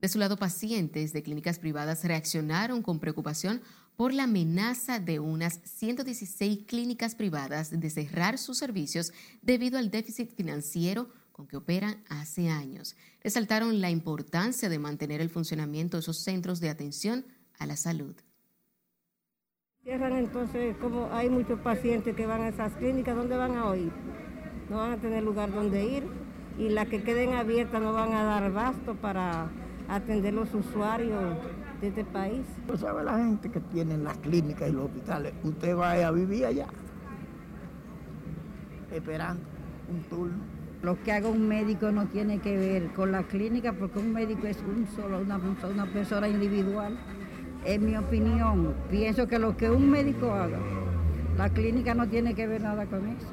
[0.00, 3.60] De su lado, pacientes de clínicas privadas reaccionaron con preocupación
[3.96, 10.34] por la amenaza de unas 116 clínicas privadas de cerrar sus servicios debido al déficit
[10.34, 12.96] financiero con que operan hace años.
[13.22, 17.26] Resaltaron la importancia de mantener el funcionamiento de esos centros de atención
[17.58, 18.14] a la salud.
[19.82, 23.92] Cierran entonces, como hay muchos pacientes que van a esas clínicas, ¿dónde van a ir?
[24.70, 26.04] No van a tener lugar donde ir
[26.58, 29.50] y las que queden abiertas no van a dar basto para
[29.90, 31.36] atender los usuarios
[31.80, 32.42] de este país.
[32.66, 36.46] Pues sabe la gente que tiene las clínicas y los hospitales, usted va a vivir
[36.46, 36.66] allá,
[38.92, 39.42] esperando
[39.90, 40.60] un turno.
[40.82, 44.46] Lo que haga un médico no tiene que ver con la clínica porque un médico
[44.46, 46.96] es un solo, una, una persona individual.
[47.66, 50.58] En mi opinión, pienso que lo que un médico haga,
[51.36, 53.26] la clínica no tiene que ver nada con eso.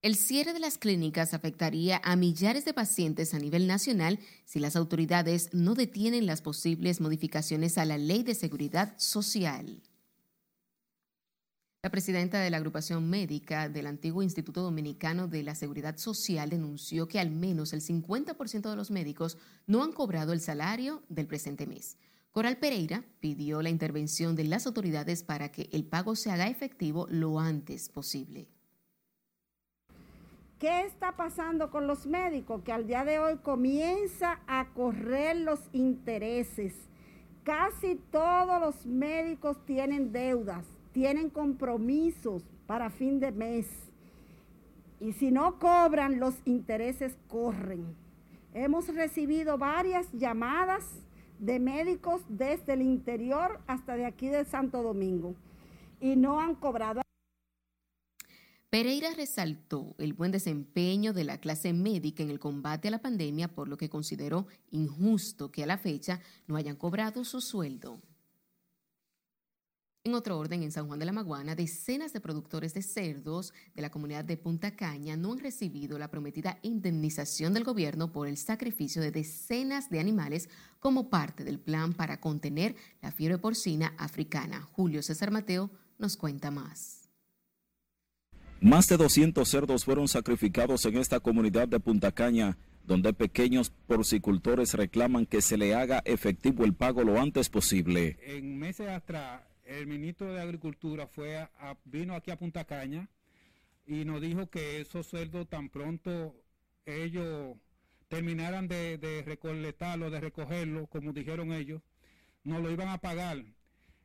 [0.00, 4.76] El cierre de las clínicas afectaría a millares de pacientes a nivel nacional si las
[4.76, 9.82] autoridades no detienen las posibles modificaciones a la Ley de Seguridad Social.
[11.82, 17.08] La presidenta de la agrupación médica del antiguo Instituto Dominicano de la Seguridad Social denunció
[17.08, 21.66] que al menos el 50% de los médicos no han cobrado el salario del presente
[21.66, 21.96] mes.
[22.30, 27.08] Coral Pereira pidió la intervención de las autoridades para que el pago se haga efectivo
[27.10, 28.48] lo antes posible.
[30.58, 32.62] ¿Qué está pasando con los médicos?
[32.62, 36.74] Que al día de hoy comienza a correr los intereses.
[37.44, 40.66] Casi todos los médicos tienen deudas
[40.98, 43.68] tienen compromisos para fin de mes.
[44.98, 47.94] Y si no cobran, los intereses corren.
[48.52, 50.84] Hemos recibido varias llamadas
[51.38, 55.36] de médicos desde el interior hasta de aquí de Santo Domingo
[56.00, 57.07] y no han cobrado.
[58.70, 63.48] Pereira resaltó el buen desempeño de la clase médica en el combate a la pandemia,
[63.48, 68.02] por lo que consideró injusto que a la fecha no hayan cobrado su sueldo.
[70.04, 73.82] En otro orden, en San Juan de la Maguana, decenas de productores de cerdos de
[73.82, 78.36] la comunidad de Punta Caña no han recibido la prometida indemnización del gobierno por el
[78.36, 84.62] sacrificio de decenas de animales como parte del plan para contener la fiebre porcina africana.
[84.72, 86.97] Julio César Mateo nos cuenta más.
[88.60, 94.74] Más de 200 cerdos fueron sacrificados en esta comunidad de Punta Caña, donde pequeños porcicultores
[94.74, 98.18] reclaman que se le haga efectivo el pago lo antes posible.
[98.20, 101.48] En meses atrás el ministro de Agricultura fue
[101.84, 103.08] vino aquí a Punta Caña
[103.86, 106.34] y nos dijo que esos sueldos tan pronto
[106.84, 107.56] ellos
[108.08, 111.80] terminaran de, de recolectarlo, de recogerlo, como dijeron ellos,
[112.42, 113.44] no lo iban a pagar.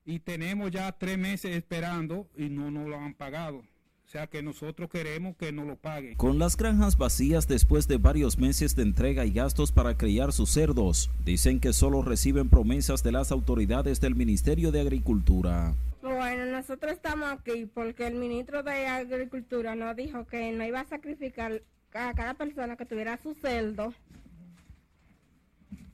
[0.06, 3.64] Y tenemos ya tres meses esperando y no nos lo han pagado.
[4.06, 6.16] O sea que nosotros queremos que nos lo paguen.
[6.16, 10.52] Con las granjas vacías después de varios meses de entrega y gastos para criar sus
[10.52, 15.74] cerdos, dicen que solo reciben promesas de las autoridades del Ministerio de Agricultura.
[16.02, 20.86] Bueno, nosotros estamos aquí porque el ministro de Agricultura nos dijo que no iba a
[20.86, 21.64] sacrificar
[21.94, 23.94] a cada persona que tuviera su cerdo,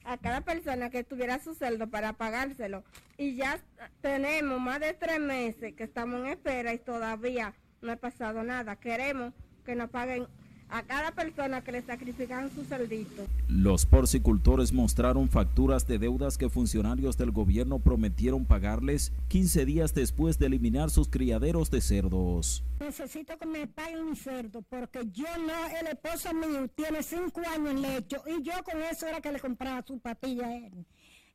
[0.04, 2.84] a cada persona que tuviera su cerdo para pagárselo.
[3.18, 3.60] Y ya
[4.02, 8.76] tenemos más de tres meses que estamos en espera y todavía no ha pasado nada.
[8.76, 9.34] Queremos
[9.66, 10.28] que nos paguen
[10.70, 13.26] a cada persona que le sacrifican su cerdito.
[13.48, 20.38] Los porcicultores mostraron facturas de deudas que funcionarios del gobierno prometieron pagarles 15 días después
[20.38, 22.64] de eliminar sus criaderos de cerdos.
[22.80, 27.72] Necesito que me paguen mi cerdo porque yo no, el esposo mío tiene 5 años
[27.72, 30.86] en lecho y yo con eso era que le compraba su patilla a él.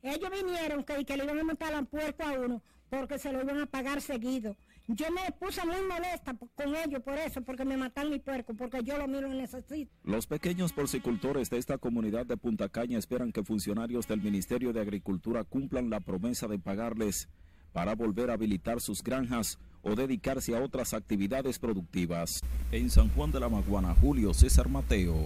[0.01, 3.41] Ellos vinieron que, que le iban a montar la puerta a uno porque se lo
[3.41, 4.55] iban a pagar seguido.
[4.87, 8.83] Yo me puse muy molesta con ellos por eso, porque me matan mi puerco, porque
[8.83, 9.91] yo lo miro y necesito.
[10.03, 14.81] Los pequeños porcicultores de esta comunidad de Punta Caña esperan que funcionarios del Ministerio de
[14.81, 17.29] Agricultura cumplan la promesa de pagarles
[17.73, 22.41] para volver a habilitar sus granjas o dedicarse a otras actividades productivas.
[22.71, 25.25] En San Juan de la Maguana, Julio César Mateo,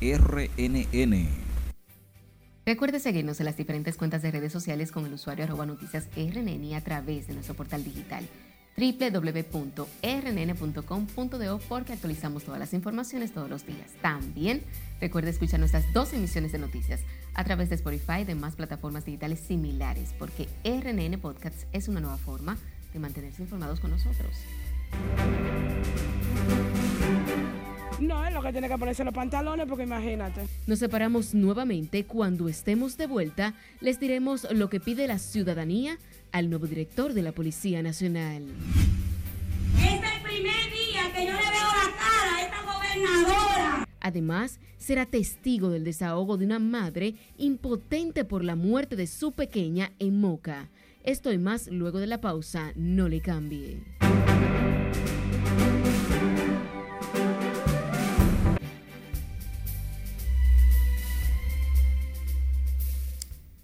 [0.00, 1.28] RNN.
[2.66, 6.74] Recuerde seguirnos en las diferentes cuentas de redes sociales con el usuario arroba noticias RNN
[6.74, 8.28] a través de nuestro portal digital
[8.78, 9.98] www.rnn.com.do
[11.68, 13.90] porque actualizamos todas las informaciones todos los días.
[14.00, 14.62] También
[15.00, 17.00] recuerde escuchar nuestras dos emisiones de noticias
[17.34, 22.18] a través de Spotify y demás plataformas digitales similares porque RNN Podcasts es una nueva
[22.18, 22.56] forma
[22.92, 24.36] de mantenerse informados con nosotros.
[28.00, 30.46] No, es lo que tiene que ponerse los pantalones porque imagínate.
[30.66, 32.04] Nos separamos nuevamente.
[32.04, 35.98] Cuando estemos de vuelta, les diremos lo que pide la ciudadanía
[36.32, 38.44] al nuevo director de la Policía Nacional.
[39.76, 43.88] Es el primer día que yo le veo la cara a esta gobernadora.
[44.00, 49.92] Además, será testigo del desahogo de una madre impotente por la muerte de su pequeña
[49.98, 50.68] en Moca.
[51.04, 52.72] Esto y más luego de la pausa.
[52.74, 53.82] No le cambie.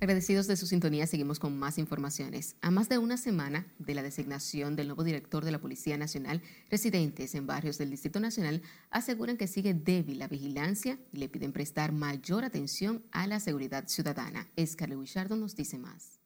[0.04, 2.56] Agradecidos de su sintonía, seguimos con más informaciones.
[2.60, 6.42] A más de una semana de la designación del nuevo director de la Policía Nacional,
[6.70, 11.54] residentes en barrios del Distrito Nacional aseguran que sigue débil la vigilancia y le piden
[11.54, 14.46] prestar mayor atención a la seguridad ciudadana.
[14.56, 16.20] Escarle Wichardo nos dice más.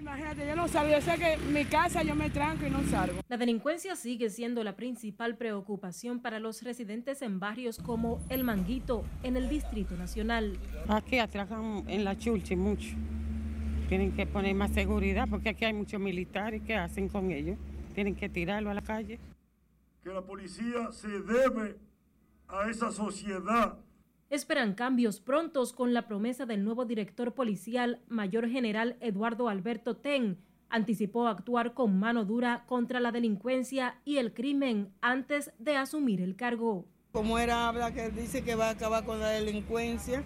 [0.00, 2.84] Imagínate, yo no salgo, yo sé que en mi casa yo me tranco y no
[2.84, 3.20] salgo.
[3.28, 9.04] La delincuencia sigue siendo la principal preocupación para los residentes en barrios como El Manguito,
[9.24, 10.56] en el Distrito Nacional.
[10.86, 12.94] Aquí atracan en la Chulchi mucho.
[13.88, 16.62] Tienen que poner más seguridad porque aquí hay muchos militares.
[16.64, 17.58] ¿Qué hacen con ellos?
[17.94, 19.18] Tienen que tirarlo a la calle.
[20.04, 21.76] Que la policía se debe
[22.46, 23.76] a esa sociedad
[24.30, 30.36] Esperan cambios prontos con la promesa del nuevo director policial, Mayor General Eduardo Alberto Ten.
[30.68, 36.36] Anticipó actuar con mano dura contra la delincuencia y el crimen antes de asumir el
[36.36, 36.84] cargo.
[37.12, 40.22] Como era habla que dice que va a acabar con la delincuencia,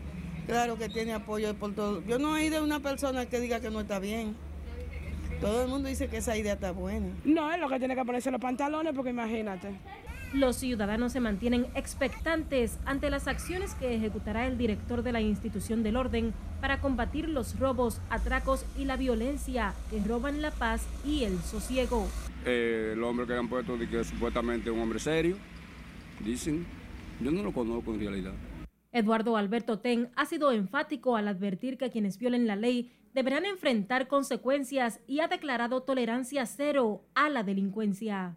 [0.48, 2.02] claro que tiene apoyo por todo.
[2.04, 4.34] Yo no he oído una persona que diga que no está bien.
[5.40, 7.06] Todo el mundo dice que esa idea está buena.
[7.24, 9.78] No, es lo que tiene que ponerse los pantalones porque imagínate.
[10.32, 15.82] Los ciudadanos se mantienen expectantes ante las acciones que ejecutará el director de la institución
[15.82, 21.24] del orden para combatir los robos, atracos y la violencia que roban la paz y
[21.24, 22.08] el sosiego.
[22.46, 25.36] Eh, el hombre que han puesto de que es supuestamente un hombre serio,
[26.24, 26.64] dicen,
[27.20, 28.32] yo no lo conozco en realidad.
[28.90, 34.08] Eduardo Alberto Ten ha sido enfático al advertir que quienes violen la ley deberán enfrentar
[34.08, 38.34] consecuencias y ha declarado tolerancia cero a la delincuencia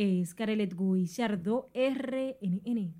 [0.00, 2.94] es Carelet Guillardo, RNN.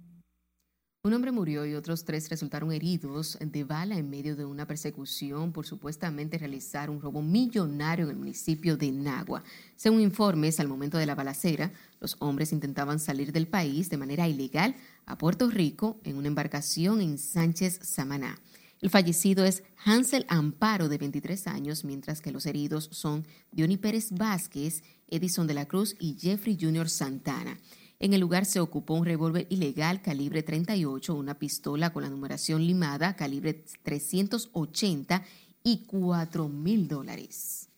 [1.02, 5.50] Un hombre murió y otros tres resultaron heridos de bala en medio de una persecución
[5.50, 9.42] por supuestamente realizar un robo millonario en el municipio de Nagua.
[9.76, 14.28] Según informes, al momento de la balacera, los hombres intentaban salir del país de manera
[14.28, 14.76] ilegal
[15.06, 18.38] a Puerto Rico en una embarcación en Sánchez Samaná.
[18.80, 24.10] El fallecido es Hansel Amparo, de 23 años, mientras que los heridos son Diony Pérez
[24.12, 26.88] Vázquez, Edison de la Cruz y Jeffrey Jr.
[26.88, 27.58] Santana.
[27.98, 32.66] En el lugar se ocupó un revólver ilegal calibre 38, una pistola con la numeración
[32.66, 35.22] limada calibre 380
[35.62, 37.69] y 4 mil dólares.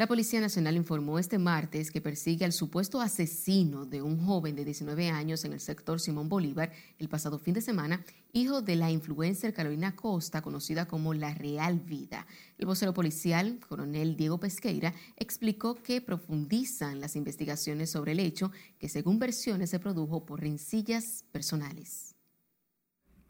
[0.00, 4.64] La Policía Nacional informó este martes que persigue al supuesto asesino de un joven de
[4.64, 8.90] 19 años en el sector Simón Bolívar el pasado fin de semana, hijo de la
[8.90, 12.26] influencer Carolina Costa, conocida como La Real Vida.
[12.56, 18.88] El vocero policial, coronel Diego Pesqueira, explicó que profundizan las investigaciones sobre el hecho que
[18.88, 22.09] según versiones se produjo por rencillas personales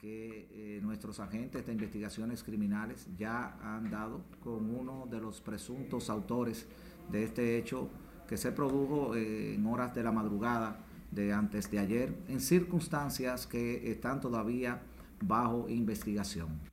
[0.00, 6.08] que eh, nuestros agentes de investigaciones criminales ya han dado con uno de los presuntos
[6.08, 6.66] autores
[7.10, 7.90] de este hecho
[8.26, 10.78] que se produjo eh, en horas de la madrugada
[11.10, 14.80] de antes de ayer, en circunstancias que están todavía
[15.20, 16.69] bajo investigación.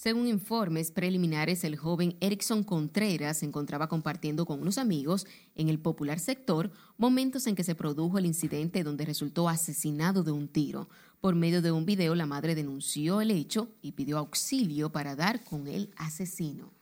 [0.00, 5.78] Según informes preliminares, el joven Erickson Contreras se encontraba compartiendo con unos amigos en el
[5.78, 10.88] popular sector momentos en que se produjo el incidente donde resultó asesinado de un tiro.
[11.20, 15.44] Por medio de un video, la madre denunció el hecho y pidió auxilio para dar
[15.44, 16.72] con el asesino.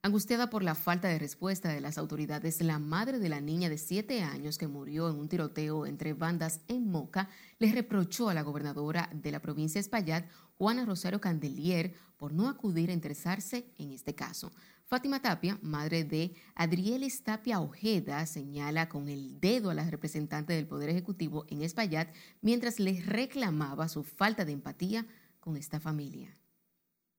[0.00, 3.76] Angustiada por la falta de respuesta de las autoridades, la madre de la niña de
[3.76, 8.42] siete años que murió en un tiroteo entre bandas en Moca le reprochó a la
[8.42, 10.24] gobernadora de la provincia de Espaillat,
[10.58, 14.52] Juana Rosario Candelier, por no acudir a interesarse en este caso.
[14.86, 20.66] Fátima Tapia, madre de Adrielis Tapia Ojeda, señala con el dedo a la representante del
[20.66, 22.08] Poder Ejecutivo en Espaillat
[22.40, 25.06] mientras le reclamaba su falta de empatía
[25.40, 26.34] con esta familia.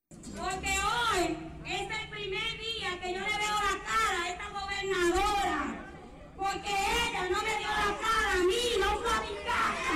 [0.10, 5.86] Porque hoy es el primer día que yo le veo la cara a esta gobernadora.
[6.36, 9.94] Porque ella no me dio la cara a mí, no fue a mi casa.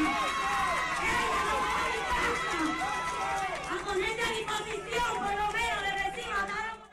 [1.02, 2.62] Ella no fue a mi casa.
[3.72, 6.84] A ponerse a disposición, por lo menos, de decir, mataron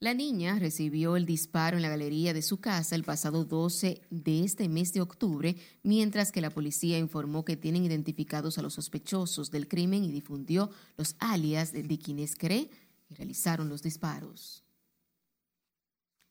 [0.00, 4.44] La niña recibió el disparo en la galería de su casa el pasado 12 de
[4.44, 9.50] este mes de octubre, mientras que la policía informó que tienen identificados a los sospechosos
[9.50, 12.70] del crimen y difundió los alias de quienes cree
[13.10, 14.62] y realizaron los disparos.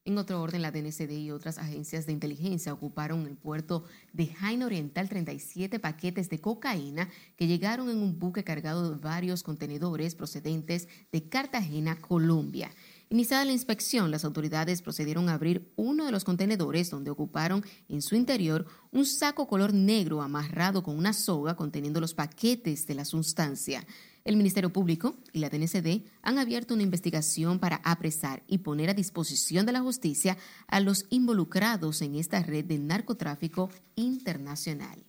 [0.05, 4.65] En otro orden, la DNCD y otras agencias de inteligencia ocuparon el puerto de Jaina
[4.65, 10.87] Oriental 37 paquetes de cocaína que llegaron en un buque cargado de varios contenedores procedentes
[11.11, 12.71] de Cartagena, Colombia.
[13.09, 18.01] Iniciada la inspección, las autoridades procedieron a abrir uno de los contenedores donde ocuparon en
[18.01, 23.05] su interior un saco color negro amarrado con una soga conteniendo los paquetes de la
[23.05, 23.87] sustancia.
[24.25, 28.93] El Ministerio Público y la DNCD han abierto una investigación para apresar y poner a
[28.93, 30.37] disposición de la justicia
[30.67, 35.06] a los involucrados en esta red de narcotráfico internacional.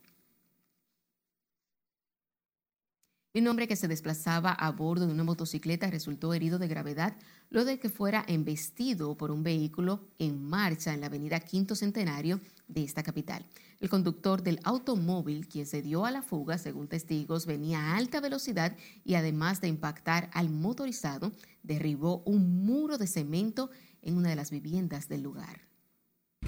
[3.34, 7.14] Un hombre que se desplazaba a bordo de una motocicleta resultó herido de gravedad
[7.50, 12.40] luego de que fuera embestido por un vehículo en marcha en la avenida Quinto Centenario
[12.68, 13.44] de esta capital.
[13.80, 18.20] El conductor del automóvil, quien se dio a la fuga, según testigos, venía a alta
[18.20, 18.74] velocidad
[19.04, 23.70] y además de impactar al motorizado, derribó un muro de cemento
[24.00, 25.68] en una de las viviendas del lugar.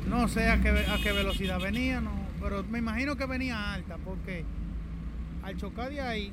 [0.09, 2.03] No sé a qué, a qué velocidad venía,
[2.41, 4.45] pero me imagino que venía alta porque
[5.43, 6.33] al chocar de ahí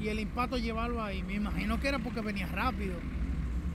[0.00, 2.94] y el impacto llevarlo ahí, me imagino que era porque venía rápido.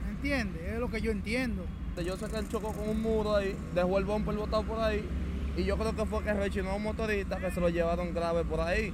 [0.04, 0.62] ¿Me entiendes?
[0.62, 1.64] Es lo que yo entiendo.
[2.04, 5.04] Yo sé que él chocó con un muro ahí, dejó el bumper botado por ahí
[5.56, 8.44] y yo creo que fue que rechinó a un motorista que se lo llevaron grave
[8.44, 8.92] por ahí.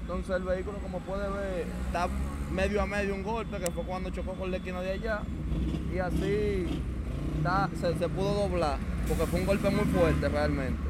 [0.00, 2.08] Entonces el vehículo, como puede ver, está
[2.52, 5.22] medio a medio un golpe, que fue cuando chocó con la esquina de allá.
[5.94, 6.66] Y así
[7.78, 10.80] se, se pudo doblar, porque fue un golpe muy fuerte realmente.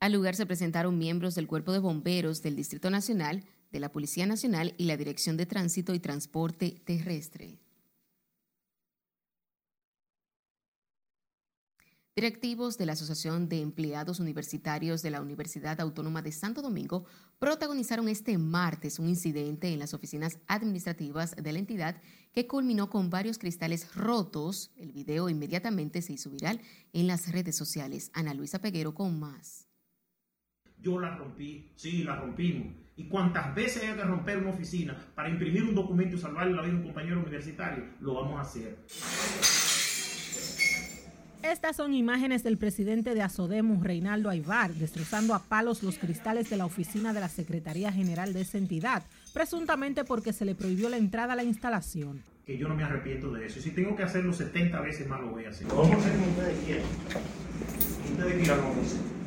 [0.00, 4.26] Al lugar se presentaron miembros del Cuerpo de Bomberos del Distrito Nacional, de la Policía
[4.26, 7.58] Nacional y la Dirección de Tránsito y Transporte Terrestre.
[12.18, 17.04] Directivos de la Asociación de Empleados Universitarios de la Universidad Autónoma de Santo Domingo
[17.38, 22.02] protagonizaron este martes un incidente en las oficinas administrativas de la entidad
[22.32, 24.72] que culminó con varios cristales rotos.
[24.76, 26.60] El video inmediatamente se hizo viral
[26.92, 28.10] en las redes sociales.
[28.14, 29.68] Ana Luisa Peguero con más.
[30.80, 32.87] Yo la rompí, sí, la rompimos.
[32.98, 36.62] Y cuantas veces haya que romper una oficina para imprimir un documento y salvarle la
[36.62, 38.76] vida a un compañero universitario, lo vamos a hacer.
[41.44, 46.56] Estas son imágenes del presidente de Asodemu, Reinaldo Aybar, destrozando a palos los cristales de
[46.56, 50.96] la oficina de la Secretaría General de esa entidad, presuntamente porque se le prohibió la
[50.96, 52.20] entrada a la instalación.
[52.44, 53.60] Que yo no me arrepiento de eso.
[53.60, 55.68] Y si tengo que hacerlo 70 veces más, lo voy a hacer.
[55.68, 56.86] vamos a hacer como ustedes quieran.
[58.10, 59.17] Ustedes quieran lo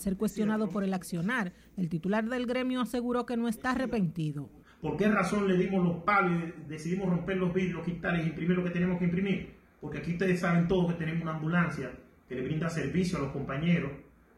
[0.00, 4.48] ser cuestionado por el accionar, el titular del gremio aseguró que no está arrepentido.
[4.80, 8.30] ¿Por qué razón le dimos los palos y decidimos romper los vidrios, los cristales y
[8.30, 9.60] imprimir lo que tenemos que imprimir?
[9.80, 11.90] porque aquí ustedes saben todos que tenemos una ambulancia
[12.28, 13.90] que le brinda servicio a los compañeros,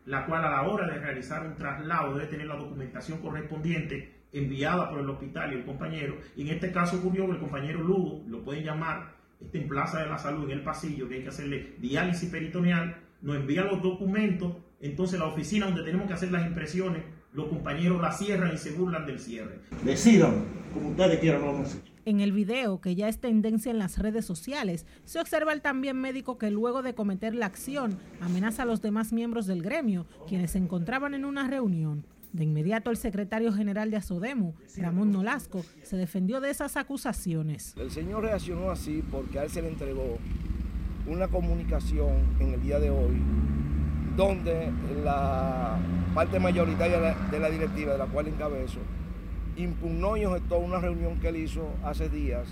[0.06, 4.88] la cual a la hora de realizar un traslado debe tener la documentación correspondiente enviada
[4.88, 6.16] por el hospital y el compañero.
[6.36, 10.00] Y en este caso ocurrió que el compañero Lugo, lo pueden llamar, está en Plaza
[10.00, 13.82] de la Salud, en el pasillo, que hay que hacerle diálisis peritoneal, nos envía los
[13.82, 18.58] documentos, entonces la oficina donde tenemos que hacer las impresiones, los compañeros la cierran y
[18.58, 19.60] se burlan del cierre.
[19.84, 21.92] Decidan, como ustedes quieran, lo vamos a hacer.
[22.04, 26.00] En el video, que ya es tendencia en las redes sociales, se observa el también
[26.00, 30.50] médico que luego de cometer la acción amenaza a los demás miembros del gremio, quienes
[30.50, 32.04] se encontraban en una reunión.
[32.32, 37.74] De inmediato el secretario general de Asodemu, Ramón Nolasco, se defendió de esas acusaciones.
[37.76, 40.18] El señor reaccionó así porque a él se le entregó
[41.06, 43.20] una comunicación en el día de hoy
[44.16, 44.70] donde
[45.04, 45.78] la
[46.14, 48.80] parte mayoritaria de la directiva de la cual encabezo
[49.56, 52.48] impugnó y objetó una reunión que él hizo hace días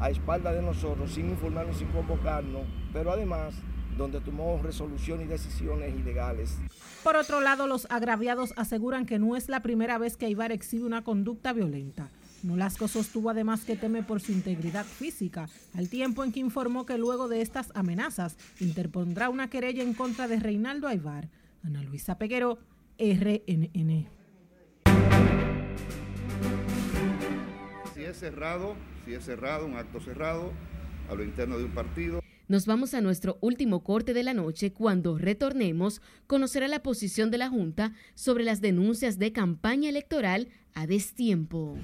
[0.00, 3.54] a espalda de nosotros, sin informarnos, sin convocarnos, pero además
[3.96, 6.58] donde tomó resoluciones y decisiones ilegales.
[7.02, 10.84] Por otro lado, los agraviados aseguran que no es la primera vez que Ibar exhibe
[10.84, 12.08] una conducta violenta.
[12.44, 16.98] Nolasco sostuvo además que teme por su integridad física, al tiempo en que informó que
[16.98, 21.30] luego de estas amenazas interpondrá una querella en contra de Reinaldo Aybar.
[21.62, 22.58] Ana Luisa Peguero,
[22.98, 24.08] RNN.
[27.94, 28.76] Si es cerrado,
[29.06, 30.52] si es cerrado, un acto cerrado
[31.08, 32.20] a lo interno de un partido.
[32.46, 34.70] Nos vamos a nuestro último corte de la noche.
[34.70, 40.86] Cuando retornemos, conocerá la posición de la Junta sobre las denuncias de campaña electoral a
[40.86, 41.78] destiempo.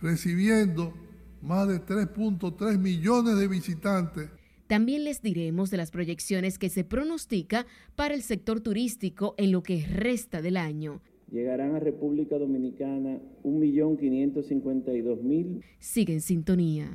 [0.00, 0.94] Recibiendo
[1.42, 4.30] más de 3.3 millones de visitantes.
[4.66, 9.62] También les diremos de las proyecciones que se pronostica para el sector turístico en lo
[9.62, 15.62] que resta del año llegarán a República Dominicana 1.552.000.
[15.78, 16.90] Sigue en sintonía.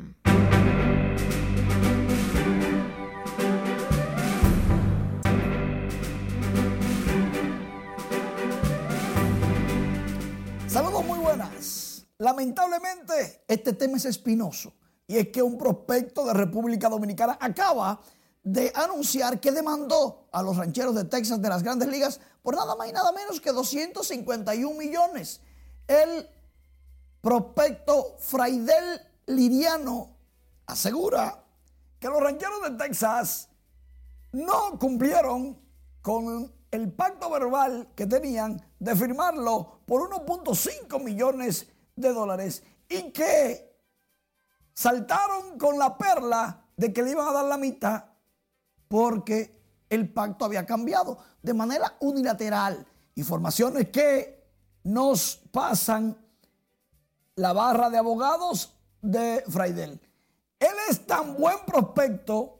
[12.21, 14.71] Lamentablemente este tema es espinoso
[15.07, 17.99] y es que un prospecto de República Dominicana acaba
[18.43, 22.75] de anunciar que demandó a los rancheros de Texas de las grandes ligas por nada
[22.75, 25.41] más y nada menos que 251 millones.
[25.87, 26.29] El
[27.21, 30.15] prospecto Fraidel Liriano
[30.67, 31.43] asegura
[31.97, 33.49] que los rancheros de Texas
[34.31, 35.59] no cumplieron
[36.03, 43.77] con el pacto verbal que tenían de firmarlo por 1.5 millones de dólares y que
[44.73, 48.05] saltaron con la perla de que le iban a dar la mitad
[48.87, 52.85] porque el pacto había cambiado de manera unilateral.
[53.15, 54.41] Informaciones que
[54.83, 56.17] nos pasan
[57.35, 59.99] la barra de abogados de Fraidel.
[60.59, 62.59] Él es tan buen prospecto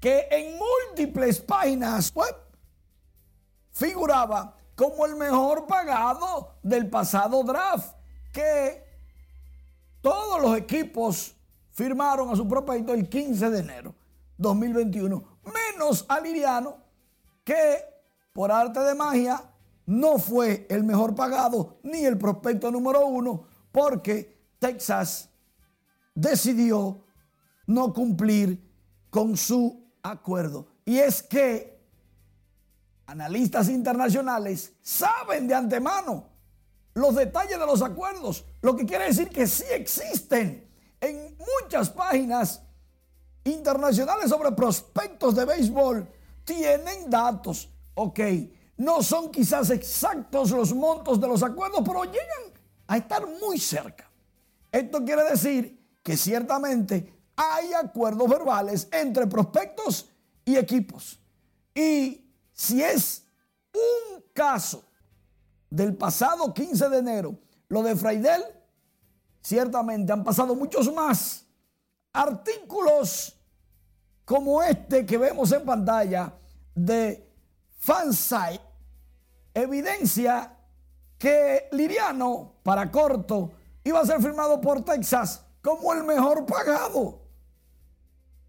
[0.00, 2.34] que en múltiples páginas web
[3.70, 7.96] figuraba como el mejor pagado del pasado draft,
[8.38, 8.84] que
[10.00, 11.34] todos los equipos
[11.72, 13.94] firmaron a su prospecto el 15 de enero
[14.36, 16.76] 2021, menos a Liriano,
[17.42, 17.82] que
[18.32, 19.42] por arte de magia
[19.86, 25.30] no fue el mejor pagado ni el prospecto número uno, porque Texas
[26.14, 27.04] decidió
[27.66, 28.70] no cumplir
[29.10, 30.68] con su acuerdo.
[30.84, 31.76] Y es que
[33.04, 36.27] analistas internacionales saben de antemano
[36.98, 40.68] los detalles de los acuerdos, lo que quiere decir que sí existen
[41.00, 42.60] en muchas páginas
[43.44, 46.08] internacionales sobre prospectos de béisbol,
[46.44, 48.20] tienen datos, ok,
[48.78, 52.52] no son quizás exactos los montos de los acuerdos, pero llegan
[52.88, 54.10] a estar muy cerca.
[54.70, 60.08] Esto quiere decir que ciertamente hay acuerdos verbales entre prospectos
[60.44, 61.20] y equipos.
[61.74, 63.24] Y si es
[63.72, 64.87] un caso
[65.70, 67.38] del pasado 15 de enero,
[67.68, 68.42] lo de Fraidel,
[69.42, 71.46] ciertamente han pasado muchos más
[72.12, 73.36] artículos
[74.24, 76.34] como este que vemos en pantalla
[76.74, 77.32] de
[77.78, 78.60] Fansite,
[79.54, 80.54] evidencia
[81.16, 83.52] que Liriano, para corto,
[83.84, 87.22] iba a ser firmado por Texas como el mejor pagado.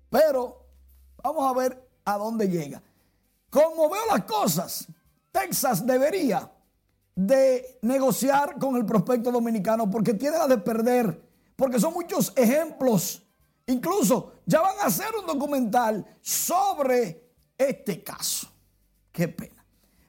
[0.09, 0.65] Pero
[1.23, 2.81] vamos a ver a dónde llega.
[3.49, 4.87] Como veo las cosas,
[5.31, 6.51] Texas debería
[7.19, 11.21] de negociar con el prospecto dominicano porque tiene la de perder,
[11.57, 13.21] porque son muchos ejemplos.
[13.65, 17.21] Incluso ya van a hacer un documental sobre
[17.57, 18.47] este caso.
[19.11, 19.65] Qué pena.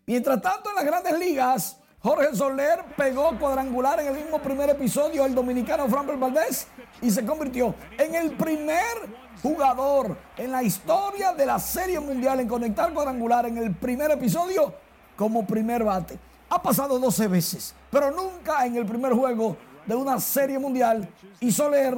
[0.07, 5.25] Mientras tanto, en las grandes ligas, Jorge Soler pegó cuadrangular en el mismo primer episodio
[5.25, 6.69] el dominicano Framber Valdés
[7.03, 12.47] y se convirtió en el primer jugador en la historia de la Serie Mundial en
[12.47, 14.73] conectar cuadrangular en el primer episodio
[15.17, 16.30] como primer bate.
[16.51, 21.53] Ha pasado 12 veces, pero nunca en el primer juego de una Serie Mundial y
[21.53, 21.97] Soler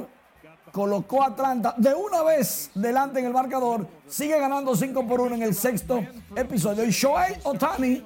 [0.71, 5.35] colocó a Atlanta de una vez delante en el marcador, sigue ganando 5 por 1
[5.35, 6.01] en el sexto
[6.35, 6.83] episodio.
[6.83, 8.03] Y Shohei Otani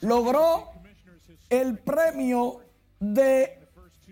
[0.00, 0.70] logró
[1.48, 2.60] el premio
[2.98, 3.58] de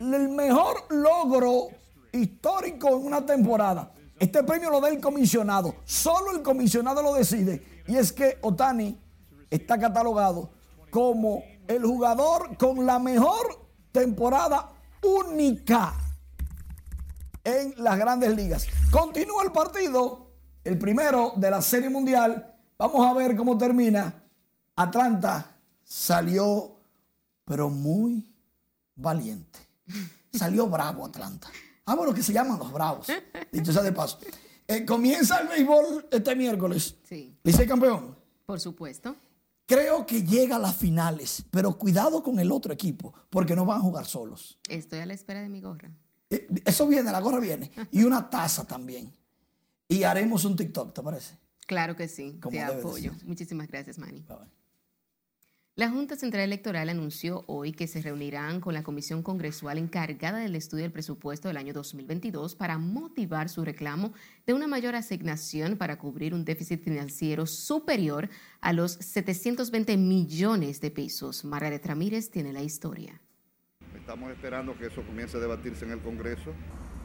[0.01, 1.69] el mejor logro
[2.13, 3.93] histórico en una temporada.
[4.19, 5.77] Este premio lo da el comisionado.
[5.85, 7.83] Solo el comisionado lo decide.
[7.87, 8.99] Y es que Otani
[9.51, 10.51] está catalogado
[10.91, 15.95] como el jugador con la mejor temporada única
[17.45, 18.67] en las grandes ligas.
[18.91, 20.33] Continúa el partido,
[20.65, 22.57] el primero de la Serie Mundial.
[22.79, 24.25] Vamos a ver cómo termina.
[24.77, 26.81] Atlanta salió,
[27.45, 28.27] pero muy
[28.97, 29.59] valiente.
[30.33, 31.49] Salió bravo Atlanta.
[31.85, 33.07] Ah, bueno, que se llaman los bravos.
[33.51, 34.19] Dicho sea de paso.
[34.67, 36.97] Eh, comienza el béisbol este miércoles.
[37.05, 37.39] Sí.
[37.43, 38.15] ¿Licey campeón?
[38.45, 39.17] Por supuesto.
[39.69, 43.77] Creo que llega a las finales, pero cuidado con el otro equipo, porque no van
[43.77, 44.59] a jugar solos.
[44.67, 45.93] Estoy a la espera de mi gorra.
[46.31, 47.71] Eh, eso viene, la gorra viene.
[47.91, 49.13] Y una taza también.
[49.87, 51.37] Y haremos un TikTok, ¿te parece?
[51.67, 53.13] Claro que sí, te apoyo.
[53.27, 54.25] Muchísimas gracias, Manny.
[55.79, 60.57] La Junta Central Electoral anunció hoy que se reunirán con la Comisión Congresual encargada del
[60.57, 64.13] estudio del presupuesto del año 2022 para motivar su reclamo
[64.45, 68.29] de una mayor asignación para cubrir un déficit financiero superior
[68.61, 71.45] a los 720 millones de pesos.
[71.45, 73.21] Margaret Ramírez tiene la historia.
[73.97, 76.55] Estamos esperando que eso comience a debatirse en el Congreso.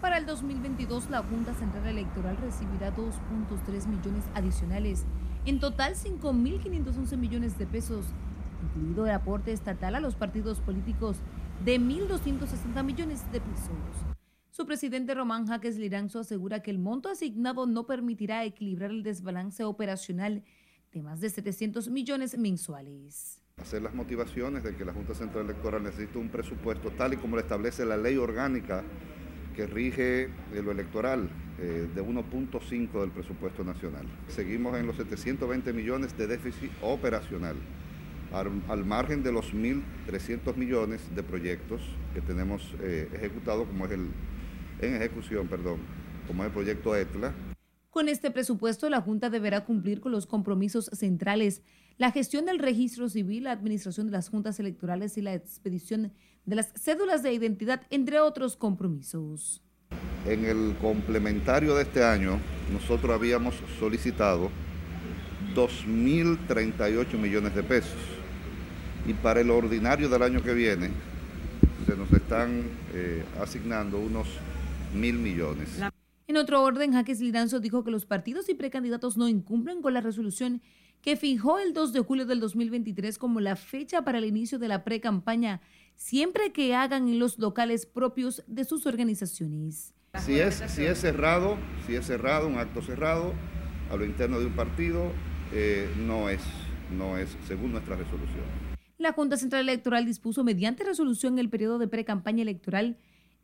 [0.01, 5.05] Para el 2022, la Junta Central Electoral recibirá 2.3 millones adicionales.
[5.45, 8.07] En total, 5.511 millones de pesos
[8.63, 11.17] incluido el aporte estatal a los partidos políticos
[11.63, 14.13] de 1.260 millones de pesos.
[14.49, 19.63] Su presidente Román Jaques Liranzo asegura que el monto asignado no permitirá equilibrar el desbalance
[19.63, 20.43] operacional
[20.91, 23.41] de más de 700 millones mensuales.
[23.57, 27.35] Hacer las motivaciones de que la Junta Central Electoral necesita un presupuesto tal y como
[27.35, 28.83] lo establece la ley orgánica
[29.55, 34.05] que rige lo electoral eh, de 1.5 del presupuesto nacional.
[34.27, 37.55] Seguimos en los 720 millones de déficit operacional
[38.33, 41.81] al, margen de los 1.300 millones de proyectos
[42.13, 44.07] que tenemos eh, ejecutados, como es el,
[44.81, 45.77] en ejecución, perdón,
[46.27, 47.33] como es el proyecto ETLA.
[47.91, 51.61] Con este presupuesto, la Junta deberá cumplir con los compromisos centrales,
[51.97, 56.11] la gestión del registro civil, la administración de las juntas electorales y la expedición
[56.45, 59.61] de las cédulas de identidad, entre otros compromisos.
[60.25, 62.39] En el complementario de este año,
[62.71, 64.49] nosotros habíamos solicitado
[65.53, 68.22] 2.038 millones de pesos
[69.05, 70.89] y para el ordinario del año que viene
[71.85, 74.27] se nos están eh, asignando unos
[74.93, 75.69] mil millones.
[76.27, 80.01] En otro orden, Jaques Liranzo dijo que los partidos y precandidatos no incumplen con la
[80.01, 80.61] resolución
[81.01, 84.69] que fijó el 2 de julio del 2023 como la fecha para el inicio de
[84.69, 85.59] la pre-campaña,
[85.95, 89.93] siempre que hagan en los locales propios de sus organizaciones.
[90.19, 93.33] Si es, si es cerrado, si es cerrado, un acto cerrado,
[93.91, 95.11] a lo interno de un partido,
[95.51, 96.41] eh, no, es,
[96.97, 98.62] no es según nuestra resolución.
[99.03, 102.95] La Junta Central Electoral dispuso mediante resolución el periodo de pre-campaña electoral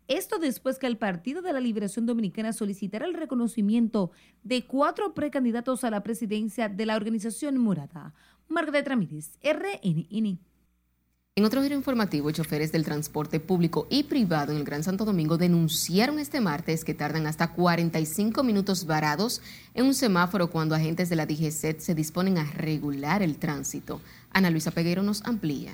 [0.07, 5.83] esto después que el Partido de la Liberación Dominicana solicitara el reconocimiento de cuatro precandidatos
[5.83, 8.13] a la presidencia de la organización morada.
[8.47, 10.39] Margaret Ramírez, RNN.
[11.39, 15.37] En otro giro informativo, choferes del transporte público y privado en el Gran Santo Domingo
[15.37, 19.41] denunciaron este martes que tardan hasta 45 minutos varados
[19.73, 24.01] en un semáforo cuando agentes de la DGCET se disponen a regular el tránsito.
[24.31, 25.71] Ana Luisa Peguero nos amplía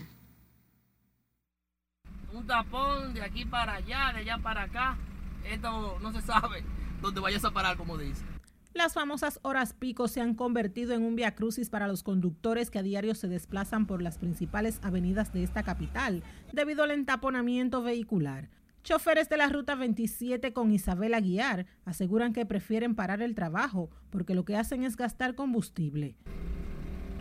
[2.45, 4.97] tapón de aquí para allá, de allá para acá.
[5.45, 6.63] Esto no se sabe
[7.01, 8.34] dónde vayas a parar, como dice.
[8.75, 12.83] Las famosas horas pico se han convertido en un viacrucis para los conductores que a
[12.83, 18.49] diario se desplazan por las principales avenidas de esta capital debido al entaponamiento vehicular.
[18.83, 24.35] Choferes de la ruta 27 con Isabel Aguiar aseguran que prefieren parar el trabajo porque
[24.35, 26.17] lo que hacen es gastar combustible.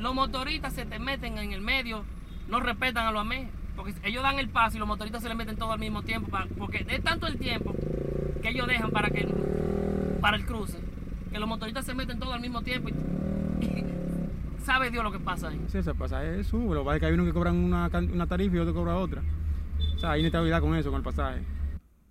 [0.00, 2.04] Los motoristas se te meten en el medio,
[2.48, 5.36] no respetan a los amén porque ellos dan el paso y los motoristas se le
[5.36, 7.76] meten todo al mismo tiempo, porque es tanto el tiempo
[8.42, 9.28] que ellos dejan para que
[10.20, 10.78] para el cruce,
[11.34, 12.94] que los motoristas se meten todo al mismo tiempo y,
[14.64, 15.60] sabe Dios lo que pasa ahí.
[15.66, 18.58] Sí, se pasa eso, lo que que hay uno que cobran una, una tarifa y
[18.60, 19.20] otro cobra otra.
[19.96, 21.42] O sea, hay inestabilidad con eso, con el pasaje.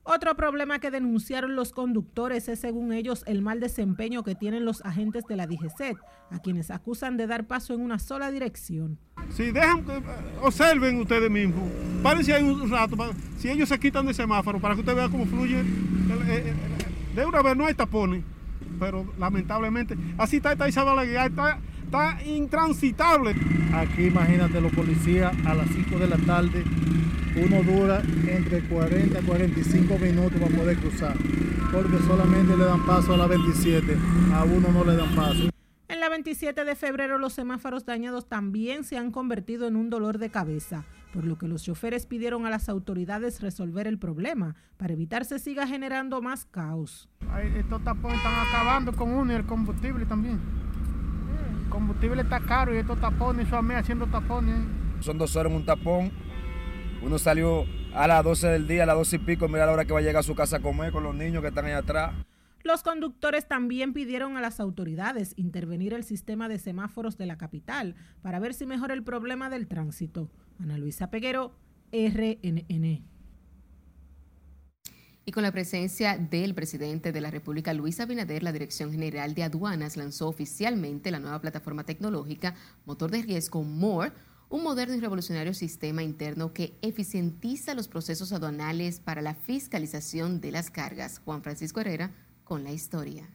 [0.03, 4.83] Otro problema que denunciaron los conductores es, según ellos, el mal desempeño que tienen los
[4.83, 5.95] agentes de la DGCET,
[6.29, 8.99] a quienes acusan de dar paso en una sola dirección.
[9.29, 10.03] Si dejan, eh,
[10.41, 11.63] observen ustedes mismos,
[12.03, 12.97] párense ahí un rato,
[13.37, 15.63] si ellos se quitan de semáforo, para que usted vea cómo fluye.
[17.15, 18.25] De una vez no hay tapones,
[18.83, 23.33] pero lamentablemente, así está esta Isabel está, está intransitable.
[23.73, 26.65] Aquí imagínate los policías a las 5 de la tarde
[27.35, 31.15] uno dura entre 40 y 45 minutos para poder cruzar,
[31.71, 33.97] porque solamente le dan paso a la 27,
[34.33, 35.49] a uno no le dan paso.
[35.87, 40.17] En la 27 de febrero los semáforos dañados también se han convertido en un dolor
[40.17, 40.83] de cabeza,
[41.13, 45.39] por lo que los choferes pidieron a las autoridades resolver el problema para evitar se
[45.39, 47.07] siga generando más caos.
[47.55, 50.41] estos tapones están acabando con uno y el combustible también.
[51.63, 54.59] El combustible está caro y estos tapones, eso a mí haciendo tapones.
[54.99, 56.11] Son dos horas en un tapón
[57.03, 59.83] uno salió a las 12 del día, a las 12 y pico, mira la hora
[59.83, 61.73] que va a llegar a su casa a comer con los niños que están ahí
[61.73, 62.13] atrás.
[62.63, 67.95] Los conductores también pidieron a las autoridades intervenir el sistema de semáforos de la capital
[68.21, 70.29] para ver si mejora el problema del tránsito.
[70.59, 71.53] Ana Luisa Peguero,
[71.91, 73.03] RNN.
[75.25, 79.43] Y con la presencia del presidente de la República, Luis Abinader, la Dirección General de
[79.43, 84.11] Aduanas lanzó oficialmente la nueva plataforma tecnológica Motor de Riesgo MORE
[84.53, 90.51] un moderno y revolucionario sistema interno que eficientiza los procesos aduanales para la fiscalización de
[90.51, 91.19] las cargas.
[91.25, 92.11] Juan Francisco Herrera
[92.43, 93.27] con la historia.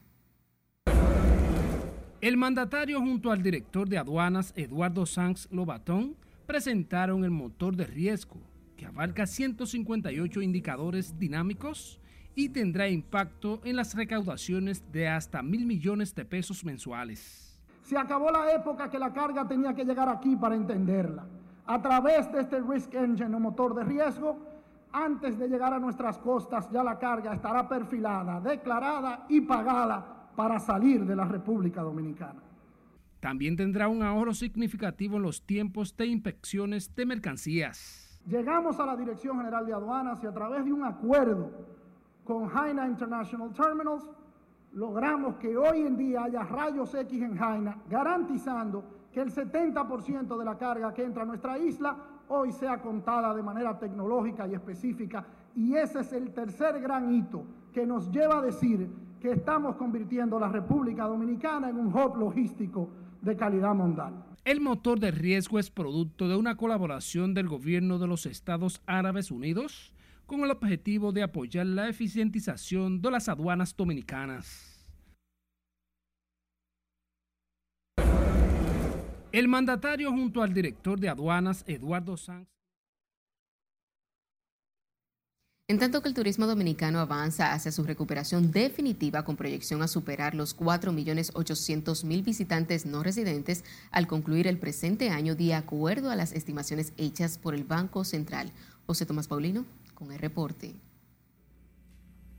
[2.21, 6.15] El mandatario junto al director de aduanas Eduardo Sanz Lobatón
[6.49, 8.41] presentaron el motor de riesgo
[8.75, 12.01] que abarca 158 indicadores dinámicos
[12.35, 17.61] y tendrá impacto en las recaudaciones de hasta mil millones de pesos mensuales.
[17.83, 21.27] Se acabó la época que la carga tenía que llegar aquí para entenderla.
[21.67, 24.39] A través de este Risk Engine o motor de riesgo,
[24.91, 30.59] antes de llegar a nuestras costas ya la carga estará perfilada, declarada y pagada para
[30.59, 32.48] salir de la República Dominicana.
[33.21, 38.21] También tendrá un ahorro significativo en los tiempos de inspecciones de mercancías.
[38.27, 41.51] Llegamos a la Dirección General de Aduanas y a través de un acuerdo
[42.25, 44.09] con Jaina International Terminals
[44.75, 50.45] logramos que hoy en día haya rayos X en Jaina, garantizando que el 70% de
[50.45, 51.97] la carga que entra a nuestra isla
[52.29, 55.25] hoy sea contada de manera tecnológica y específica.
[55.57, 58.89] Y ese es el tercer gran hito que nos lleva a decir
[59.19, 62.91] que estamos convirtiendo la República Dominicana en un hub logístico
[63.23, 64.25] de calidad mundial.
[64.45, 69.31] El motor de riesgo es producto de una colaboración del gobierno de los Estados Árabes
[69.31, 69.93] Unidos,
[70.27, 74.87] con el objetivo de apoyar la eficientización de las aduanas dominicanas.
[79.31, 82.49] El mandatario junto al director de aduanas, Eduardo Sanz,
[85.71, 90.35] En tanto que el turismo dominicano avanza hacia su recuperación definitiva con proyección a superar
[90.35, 96.95] los 4.800.000 visitantes no residentes al concluir el presente año de acuerdo a las estimaciones
[96.97, 98.51] hechas por el Banco Central.
[98.87, 100.75] José Tomás Paulino con el reporte.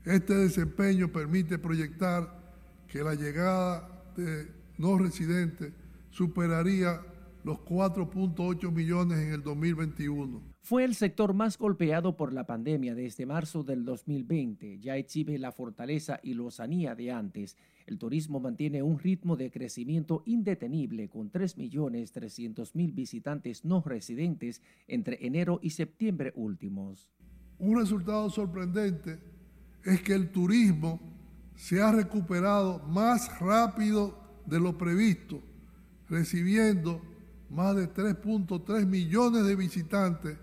[0.04, 2.36] Este desempeño permite proyectar
[2.88, 5.72] que la llegada de no residentes
[6.10, 7.00] superaría
[7.44, 10.49] los 4.8 millones en el 2021.
[10.62, 14.78] Fue el sector más golpeado por la pandemia desde marzo del 2020.
[14.78, 17.56] Ya exhibe la fortaleza y lozanía de antes.
[17.86, 25.58] El turismo mantiene un ritmo de crecimiento indetenible con 3.300.000 visitantes no residentes entre enero
[25.62, 27.08] y septiembre últimos.
[27.58, 29.18] Un resultado sorprendente
[29.82, 31.00] es que el turismo
[31.56, 35.42] se ha recuperado más rápido de lo previsto,
[36.08, 37.00] recibiendo
[37.48, 40.38] más de 3.3 millones de visitantes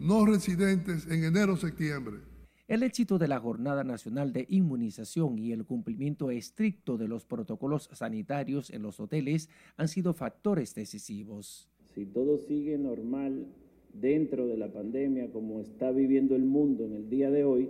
[0.00, 2.20] no residentes en enero-septiembre.
[2.66, 7.90] El éxito de la Jornada Nacional de Inmunización y el cumplimiento estricto de los protocolos
[7.92, 11.68] sanitarios en los hoteles han sido factores decisivos.
[11.94, 13.44] Si todo sigue normal
[13.92, 17.68] dentro de la pandemia como está viviendo el mundo en el día de hoy,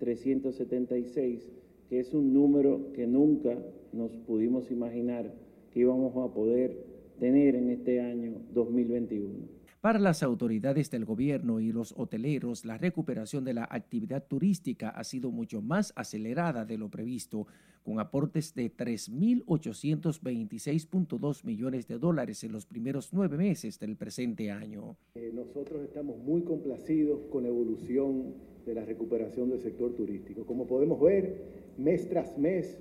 [0.00, 1.40] 4.840.376,
[1.88, 3.56] que es un número que nunca
[3.92, 5.32] nos pudimos imaginar
[5.72, 6.76] que íbamos a poder
[7.18, 9.62] tener en este año 2021.
[9.80, 15.02] Para las autoridades del gobierno y los hoteleros, la recuperación de la actividad turística ha
[15.02, 17.48] sido mucho más acelerada de lo previsto,
[17.82, 24.96] con aportes de 3.826.2 millones de dólares en los primeros nueve meses del presente año.
[25.16, 28.34] Eh, nosotros estamos muy complacidos con la evolución
[28.66, 30.44] de la recuperación del sector turístico.
[30.44, 31.34] Como podemos ver,
[31.78, 32.78] mes tras mes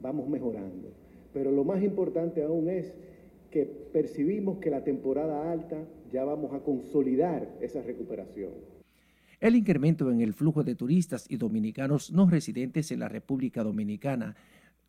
[0.00, 0.88] vamos mejorando.
[1.32, 2.92] Pero lo más importante aún es
[3.50, 8.50] que percibimos que la temporada alta ya vamos a consolidar esa recuperación.
[9.40, 14.36] El incremento en el flujo de turistas y dominicanos no residentes en la República Dominicana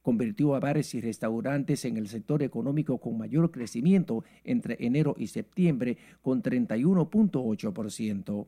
[0.01, 5.27] convirtió a bares y restaurantes en el sector económico con mayor crecimiento entre enero y
[5.27, 8.47] septiembre con 31.8%.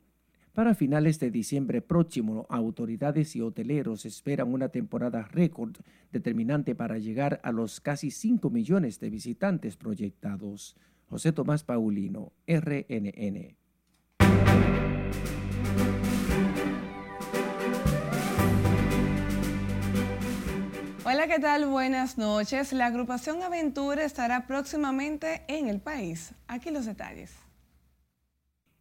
[0.54, 5.78] Para finales de diciembre próximo, autoridades y hoteleros esperan una temporada récord
[6.12, 10.76] determinante para llegar a los casi 5 millones de visitantes proyectados.
[11.10, 13.58] José Tomás Paulino, RNN.
[21.04, 21.66] Hola, ¿qué tal?
[21.66, 22.74] Buenas noches.
[22.74, 26.36] La agrupación Aventura estará próximamente en el país.
[26.47, 27.43] Aquí los detalles.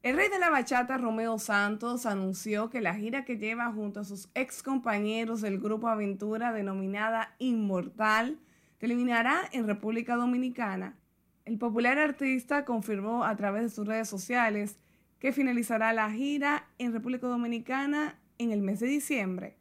[0.03, 4.05] El rey de la bachata, Romeo Santos, anunció que la gira que lleva junto a
[4.05, 8.41] sus ex compañeros del grupo Aventura, denominada Inmortal,
[8.79, 10.97] terminará en República Dominicana.
[11.45, 14.77] El popular artista confirmó a través de sus redes sociales
[15.21, 19.57] que finalizará la gira en República Dominicana en el mes de diciembre.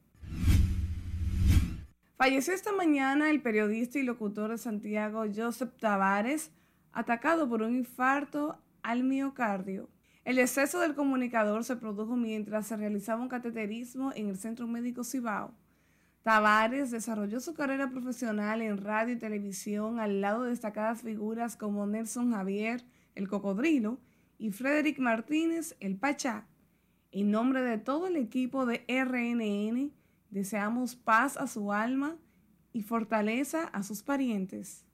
[2.18, 6.50] Falleció esta mañana el periodista y locutor de Santiago, Joseph Tavares,
[6.94, 9.88] atacado por un infarto al miocardio.
[10.24, 15.04] El exceso del comunicador se produjo mientras se realizaba un cateterismo en el Centro Médico
[15.04, 15.52] Cibao.
[16.22, 21.88] Tavares desarrolló su carrera profesional en radio y televisión al lado de destacadas figuras como
[21.88, 22.84] Nelson Javier,
[23.16, 24.00] el Cocodrilo,
[24.38, 26.46] y Frederick Martínez, el Pachá.
[27.12, 29.92] En nombre de todo el equipo de RNN,
[30.30, 32.16] deseamos paz a su alma
[32.74, 34.86] y fortaleza a sus parientes.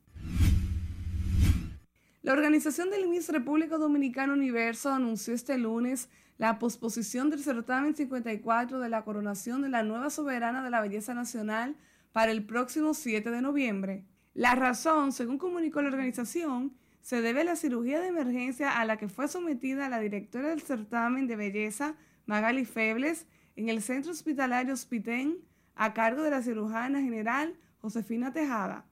[2.27, 8.81] La organización del Miss República Dominicana Universo anunció este lunes la posposición del certamen 54
[8.81, 11.77] de la coronación de la nueva soberana de la belleza nacional
[12.11, 14.03] para el próximo 7 de noviembre.
[14.33, 18.97] La razón, según comunicó la organización, se debe a la cirugía de emergencia a la
[18.97, 23.25] que fue sometida la directora del certamen de belleza, Magali Febles,
[23.55, 25.37] en el centro hospitalario Hospitén,
[25.75, 28.83] a cargo de la cirujana general Josefina Tejada.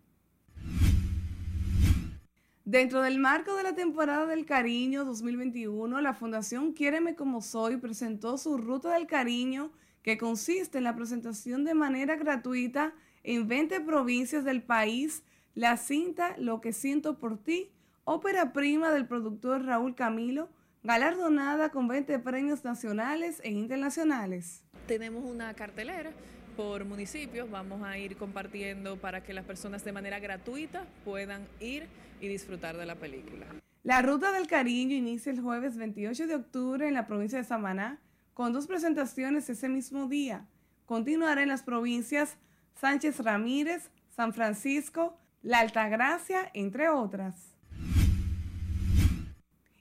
[2.66, 8.39] Dentro del marco de la temporada del cariño 2021, la Fundación Quiéreme como soy presentó
[8.39, 14.43] su Ruta del Cariño, que consiste en la presentación de manera gratuita en 20 provincias
[14.43, 15.22] del país
[15.53, 17.70] la cinta Lo que siento por ti,
[18.03, 20.49] ópera prima del productor Raúl Camilo,
[20.82, 24.63] galardonada con 20 premios nacionales e internacionales.
[24.88, 26.09] Tenemos una cartelera
[26.56, 31.88] por municipios, vamos a ir compartiendo para que las personas de manera gratuita puedan ir
[32.22, 33.45] y disfrutar de la película.
[33.84, 37.99] La Ruta del Cariño inicia el jueves 28 de octubre en la provincia de Samaná,
[38.34, 40.47] con dos presentaciones ese mismo día.
[40.86, 42.38] Continuará en las provincias
[42.80, 47.56] Sánchez Ramírez, San Francisco, La Altagracia, entre otras.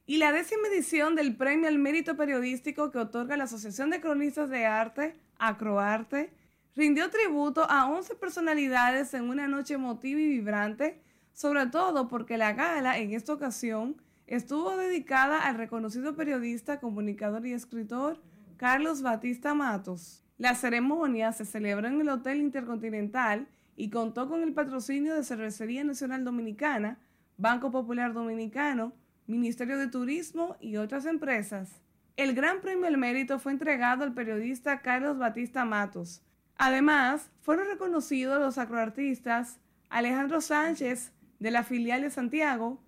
[0.07, 4.51] Y la décima edición del Premio al Mérito Periodístico que otorga la Asociación de Cronistas
[4.51, 6.31] de Arte, Acroarte,
[6.75, 11.01] rindió tributo a 11 personalidades en una noche emotiva y vibrante,
[11.33, 13.97] sobre todo porque la gala en esta ocasión
[14.27, 18.20] estuvo dedicada al reconocido periodista, comunicador y escritor
[18.57, 20.25] Carlos Batista Matos.
[20.39, 23.47] La ceremonia se celebró en el Hotel Intercontinental
[23.77, 26.99] y contó con el patrocinio de Cervecería Nacional Dominicana,
[27.37, 28.93] Banco Popular Dominicano,
[29.27, 31.81] Ministerio de Turismo y otras empresas.
[32.16, 36.22] El Gran Premio del Mérito fue entregado al periodista Carlos Batista Matos.
[36.57, 39.59] Además, fueron reconocidos los acroartistas
[39.90, 42.80] Alejandro Sánchez, de la filial de Santiago,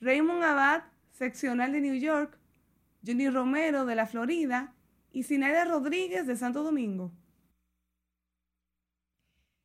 [0.00, 2.38] Raymond Abad, seccional de New York,
[3.06, 4.74] Johnny Romero, de la Florida,
[5.12, 7.12] y Sinaida Rodríguez, de Santo Domingo.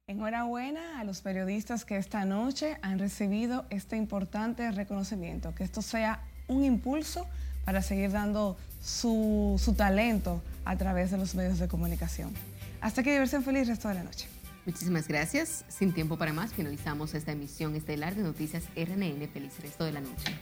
[0.07, 5.55] Enhorabuena a los periodistas que esta noche han recibido este importante reconocimiento.
[5.55, 7.27] Que esto sea un impulso
[7.65, 12.31] para seguir dando su, su talento a través de los medios de comunicación.
[12.85, 14.27] Hasta que diversen feliz resto de la noche.
[14.67, 15.65] Muchísimas gracias.
[15.69, 19.27] Sin tiempo para más, finalizamos esta emisión estelar de Noticias RNN.
[19.27, 20.35] Feliz resto de la noche.